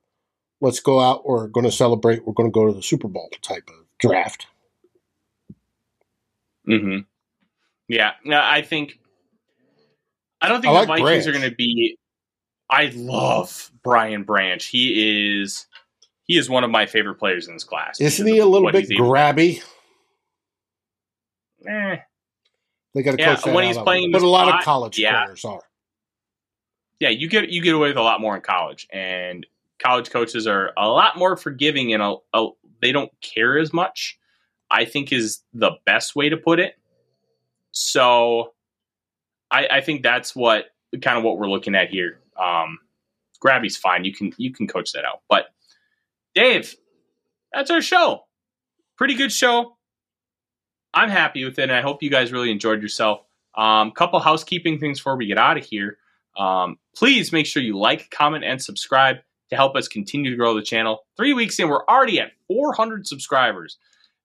[0.59, 3.29] let's go out, we're going to celebrate, we're going to go to the Super Bowl
[3.41, 4.47] type of draft.
[6.68, 6.99] Mm-hmm.
[7.88, 8.99] Yeah, no, I think
[10.41, 11.28] I don't think I the like Vikings Branch.
[11.28, 11.97] are going to be.
[12.70, 14.63] I love Brian Branch.
[14.65, 15.65] He is
[16.26, 18.01] he is one of my favorite players in this class.
[18.01, 19.61] Isn't he a little bit grabby?
[21.68, 21.97] Eh.
[22.93, 25.24] They got to Yeah, coach that when he's playing but a lot of college yeah.
[25.26, 25.61] players are.
[26.99, 29.45] yeah, you get you get away with a lot more in college, and
[29.80, 32.47] college coaches are a lot more forgiving, and a, a,
[32.82, 34.18] they don't care as much.
[34.70, 36.74] I think is the best way to put it.
[37.72, 38.53] So,
[39.51, 40.65] I, I think that's what
[41.01, 42.20] kind of what we're looking at here.
[42.41, 42.80] Um,
[43.43, 45.22] Grabby's fine; you can you can coach that out.
[45.30, 45.45] But
[46.34, 46.76] Dave,
[47.53, 48.26] that's our show.
[48.97, 49.78] Pretty good show.
[50.93, 53.22] I'm happy with it, and I hope you guys really enjoyed yourself.
[53.55, 55.97] Um, couple housekeeping things before we get out of here.
[56.38, 59.18] Um, please make sure you like, comment, and subscribe
[59.49, 60.99] to help us continue to grow the channel.
[61.15, 63.78] Three weeks in, we're already at 400 subscribers.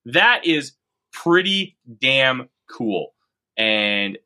[0.05, 0.73] That is
[1.11, 3.13] pretty damn cool.
[3.57, 4.17] And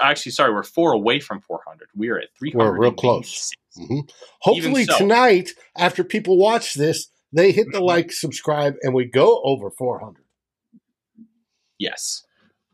[0.00, 1.88] actually, sorry, we're four away from 400.
[1.96, 2.58] We are at 300.
[2.72, 3.50] We're real close.
[3.76, 4.00] hmm
[4.40, 4.98] Hopefully so.
[4.98, 7.86] tonight, after people watch this, they hit the Mm-hmm.
[7.86, 10.22] like, subscribe, and we go over 400.
[11.78, 12.24] Yes.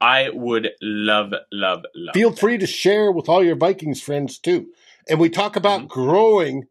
[0.00, 2.14] I would love, love, love.
[2.14, 4.68] Feel free to share with all your Vikings friends too.
[5.08, 5.88] And we talk about Mm-hmm.
[5.88, 6.64] growing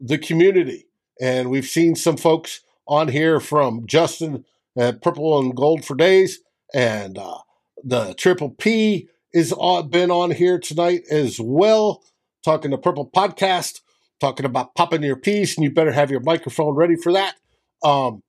[0.00, 0.86] the community.
[1.20, 4.44] And we've seen some folks on here from Justin
[4.74, 6.40] Purple and Gold for Days,
[6.74, 7.38] and uh,
[7.82, 9.54] the Triple P is
[9.90, 12.02] been on here tonight as well,
[12.44, 13.80] talking to Purple Podcast,
[14.20, 17.34] talking about popping your piece, and you better have your microphone ready for that.
[17.82, 18.22] Um,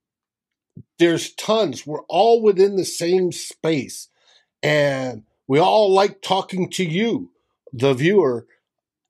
[1.00, 1.86] there's tons.
[1.86, 4.10] We're all within the same space,
[4.62, 7.32] and we all like talking to you,
[7.72, 8.48] the viewer,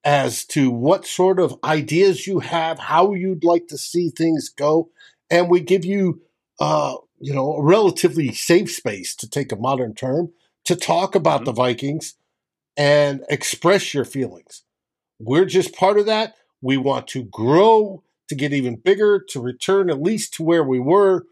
[0.03, 4.89] as to what sort of ideas you have, how you'd like to see things go,
[5.31, 6.21] and we give you,
[6.59, 10.31] uh, you know, a relatively safe space to take a modern term
[10.65, 11.45] to talk about mm-hmm.
[11.45, 12.15] the Vikings
[12.77, 14.63] and express your feelings.
[15.19, 16.35] We're just part of that.
[16.61, 20.79] We want to grow to get even bigger, to return at least to where we
[20.79, 21.25] were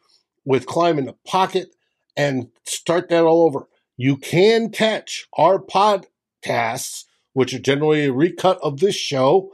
[0.46, 1.76] with climbing the pocket
[2.16, 3.68] and start that all over.
[3.98, 9.54] You can catch our podcasts, which are generally a recut of this show,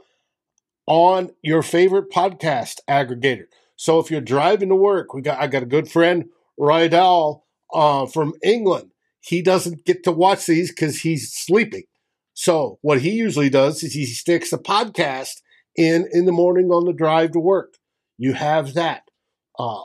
[0.86, 3.46] on your favorite podcast aggregator.
[3.80, 6.26] So if you're driving to work, we got I got a good friend,
[6.58, 7.40] Rydell,
[7.72, 8.90] uh, from England.
[9.20, 11.84] He doesn't get to watch these because he's sleeping.
[12.34, 15.40] So what he usually does is he sticks the podcast
[15.74, 17.78] in in the morning on the drive to work.
[18.18, 19.04] You have that.
[19.58, 19.80] Uh,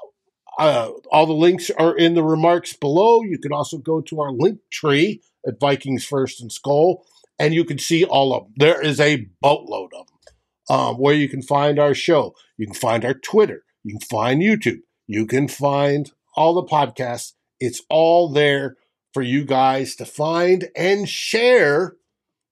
[0.60, 3.22] uh, all the links are in the remarks below.
[3.22, 6.98] You can also go to our link tree at Vikings First and SKOL,
[7.40, 8.54] and you can see all of them.
[8.58, 12.36] There is a boatload of them um, where you can find our show.
[12.58, 13.62] You can find our Twitter.
[13.86, 14.82] You can find YouTube.
[15.06, 17.34] You can find all the podcasts.
[17.60, 18.78] It's all there
[19.14, 21.96] for you guys to find and share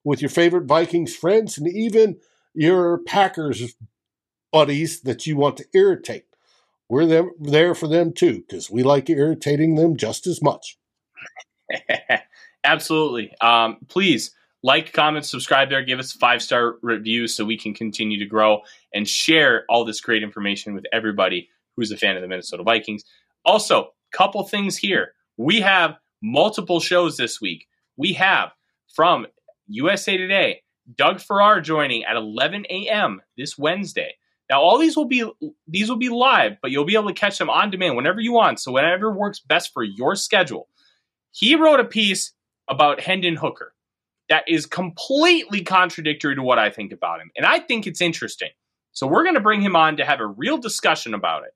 [0.04, 2.18] with your favorite Vikings friends and even
[2.54, 3.74] your Packers
[4.52, 6.26] buddies that you want to irritate.
[6.88, 10.78] We're there, for them too because we like irritating them just as much.
[12.64, 13.32] Absolutely.
[13.40, 14.30] Um, please
[14.64, 15.82] like, comment, subscribe there.
[15.82, 18.62] Give us five star reviews so we can continue to grow
[18.94, 23.04] and share all this great information with everybody who's a fan of the Minnesota Vikings.
[23.44, 25.12] Also, couple things here.
[25.36, 27.66] We have multiple shows this week.
[27.98, 28.52] We have
[28.94, 29.26] from
[29.66, 30.62] USA Today,
[30.96, 33.20] Doug Farrar joining at 11 a.m.
[33.36, 34.14] this Wednesday.
[34.48, 35.30] Now, all these will be
[35.68, 38.32] these will be live, but you'll be able to catch them on demand whenever you
[38.32, 38.60] want.
[38.60, 40.68] So whenever works best for your schedule.
[41.32, 42.32] He wrote a piece
[42.66, 43.73] about Hendon Hooker
[44.28, 48.50] that is completely contradictory to what I think about him, and I think it's interesting.
[48.92, 51.50] So we're going to bring him on to have a real discussion about it,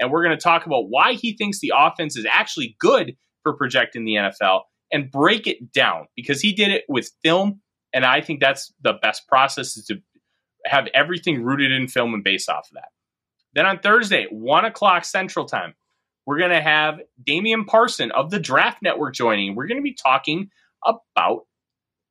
[0.00, 3.54] and we're going to talk about why he thinks the offense is actually good for
[3.54, 4.62] projecting the NFL
[4.92, 7.60] and break it down because he did it with film,
[7.92, 9.96] and I think that's the best process is to
[10.66, 12.88] have everything rooted in film and based off of that.
[13.54, 15.74] Then on Thursday, one o'clock Central Time,
[16.26, 19.54] we're going to have Damian Parson of the Draft Network joining.
[19.54, 20.50] We're going to be talking
[20.84, 21.46] about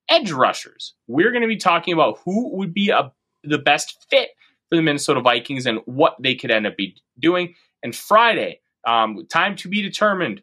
[0.09, 0.93] edge rushers.
[1.07, 3.11] We're going to be talking about who would be a,
[3.43, 4.29] the best fit
[4.69, 7.55] for the Minnesota Vikings and what they could end up be doing.
[7.81, 10.41] And Friday, um, time to be determined.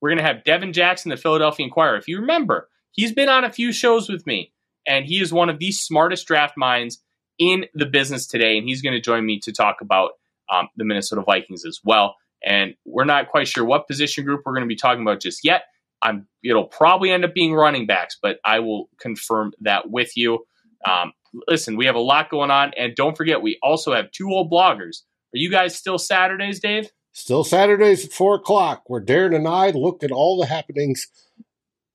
[0.00, 1.96] We're going to have Devin Jackson, the Philadelphia Inquirer.
[1.96, 4.52] If you remember, he's been on a few shows with me,
[4.86, 7.00] and he is one of the smartest draft minds
[7.38, 8.58] in the business today.
[8.58, 10.12] And he's going to join me to talk about
[10.52, 12.16] um, the Minnesota Vikings as well.
[12.44, 15.44] And we're not quite sure what position group we're going to be talking about just
[15.44, 15.64] yet.
[16.02, 20.44] I'm, it'll probably end up being running backs, but I will confirm that with you.
[20.84, 21.12] Um,
[21.46, 24.50] listen, we have a lot going on, and don't forget, we also have two old
[24.50, 25.02] bloggers.
[25.34, 26.90] Are you guys still Saturdays, Dave?
[27.12, 31.06] Still Saturdays at four o'clock, where Darren and I look at all the happenings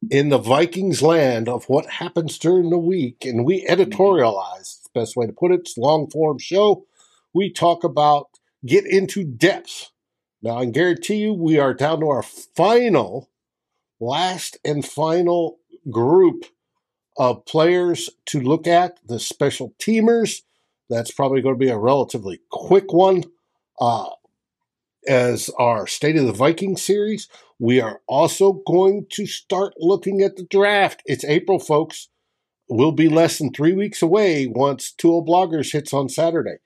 [0.10, 5.16] in the Vikings land of what happens during the week, and we editorialize the best
[5.16, 6.86] way to put it, it's long form show.
[7.34, 8.28] We talk about
[8.66, 9.92] get into depth.
[10.42, 13.30] Now, I guarantee you we are down to our final,
[14.00, 16.46] last and final group
[17.18, 20.42] of players to look at, the special teamers.
[20.90, 23.24] That's probably going to be a relatively quick one.
[23.80, 24.10] Uh,
[25.08, 27.28] as our State of the Vikings series,
[27.60, 31.02] we are also going to start looking at the draft.
[31.06, 32.10] It's April, folks.
[32.70, 36.58] We'll be less than three weeks away once Tool Bloggers hits on Saturday.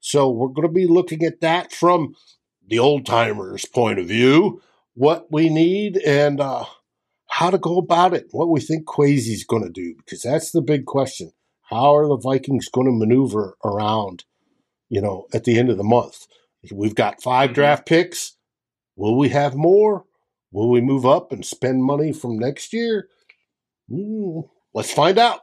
[0.00, 2.14] So we're going to be looking at that from
[2.66, 4.62] the old timers' point of view,
[4.94, 6.64] what we need and uh,
[7.30, 10.60] how to go about it, what we think Kwesi's going to do, because that's the
[10.62, 11.32] big question.
[11.62, 14.24] How are the Vikings going to maneuver around,
[14.88, 16.26] you know, at the end of the month?
[16.72, 17.54] We've got 5 Mm-hmm.
[17.54, 18.36] draft picks.
[18.96, 20.04] Will we have more?
[20.52, 23.08] Will we move up and spend money from next year?
[23.88, 24.40] Hmm,
[24.74, 25.40] let's find out.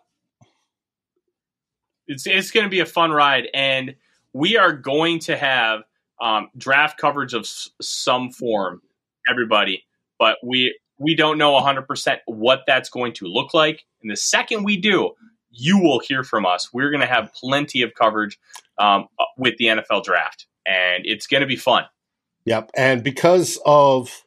[2.07, 3.95] it's it's going to be a fun ride, and
[4.33, 5.81] we are going to have
[6.21, 8.81] um, draft coverage of s- some form,
[9.29, 9.83] everybody.
[10.19, 13.85] But we we don't know 100% what that's going to look like.
[14.01, 15.11] And the second we do,
[15.51, 16.73] you will hear from us.
[16.73, 18.39] We're going to have plenty of coverage
[18.77, 21.85] um, with the NFL draft, and it's going to be fun.
[22.45, 22.71] Yep.
[22.75, 24.23] And because of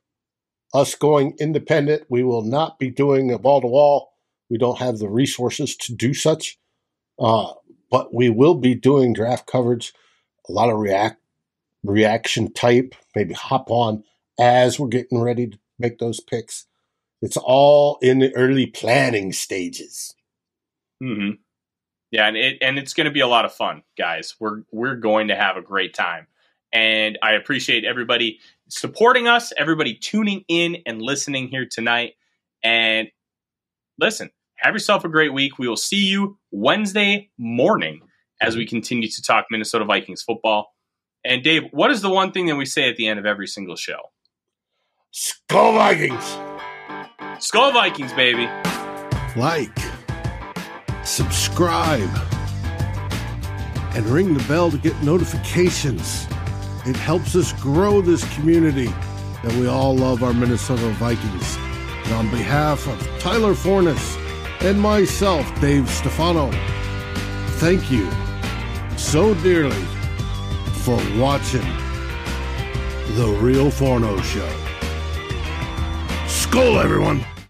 [0.74, 4.12] us going independent, we will not be doing a ball to wall.
[4.48, 6.58] We don't have the resources to do such.
[7.18, 7.52] Uh,
[7.90, 9.92] but we will be doing draft coverage,
[10.48, 11.20] a lot of react
[11.82, 14.04] reaction type, maybe hop on
[14.38, 16.66] as we're getting ready to make those picks.
[17.22, 20.14] It's all in the early planning stages.
[21.00, 21.30] hmm
[22.10, 24.36] Yeah, and it and it's going to be a lot of fun, guys.
[24.40, 26.26] We're we're going to have a great time,
[26.72, 32.14] and I appreciate everybody supporting us, everybody tuning in and listening here tonight.
[32.62, 33.08] And
[33.98, 35.58] listen, have yourself a great week.
[35.58, 38.00] We will see you Wednesday morning
[38.40, 40.74] as we continue to talk Minnesota Vikings football.
[41.24, 43.46] And Dave, what is the one thing that we say at the end of every
[43.46, 43.98] single show?
[45.12, 46.24] SKOL Vikings!
[47.40, 48.48] SKOL Vikings, baby.
[49.34, 49.76] Like,
[51.04, 52.08] subscribe,
[53.96, 56.28] and ring the bell to get notifications.
[56.86, 58.86] It helps us grow this community
[59.42, 61.56] that we all love our Minnesota Vikings.
[62.04, 64.16] And on behalf of Tyler Forness
[64.60, 66.52] and myself, Dave Stefano,
[67.58, 68.08] thank you
[68.96, 69.84] so dearly
[70.84, 71.66] for watching
[73.16, 74.69] The Real Forno Show.
[76.50, 77.29] SKOL, everyone!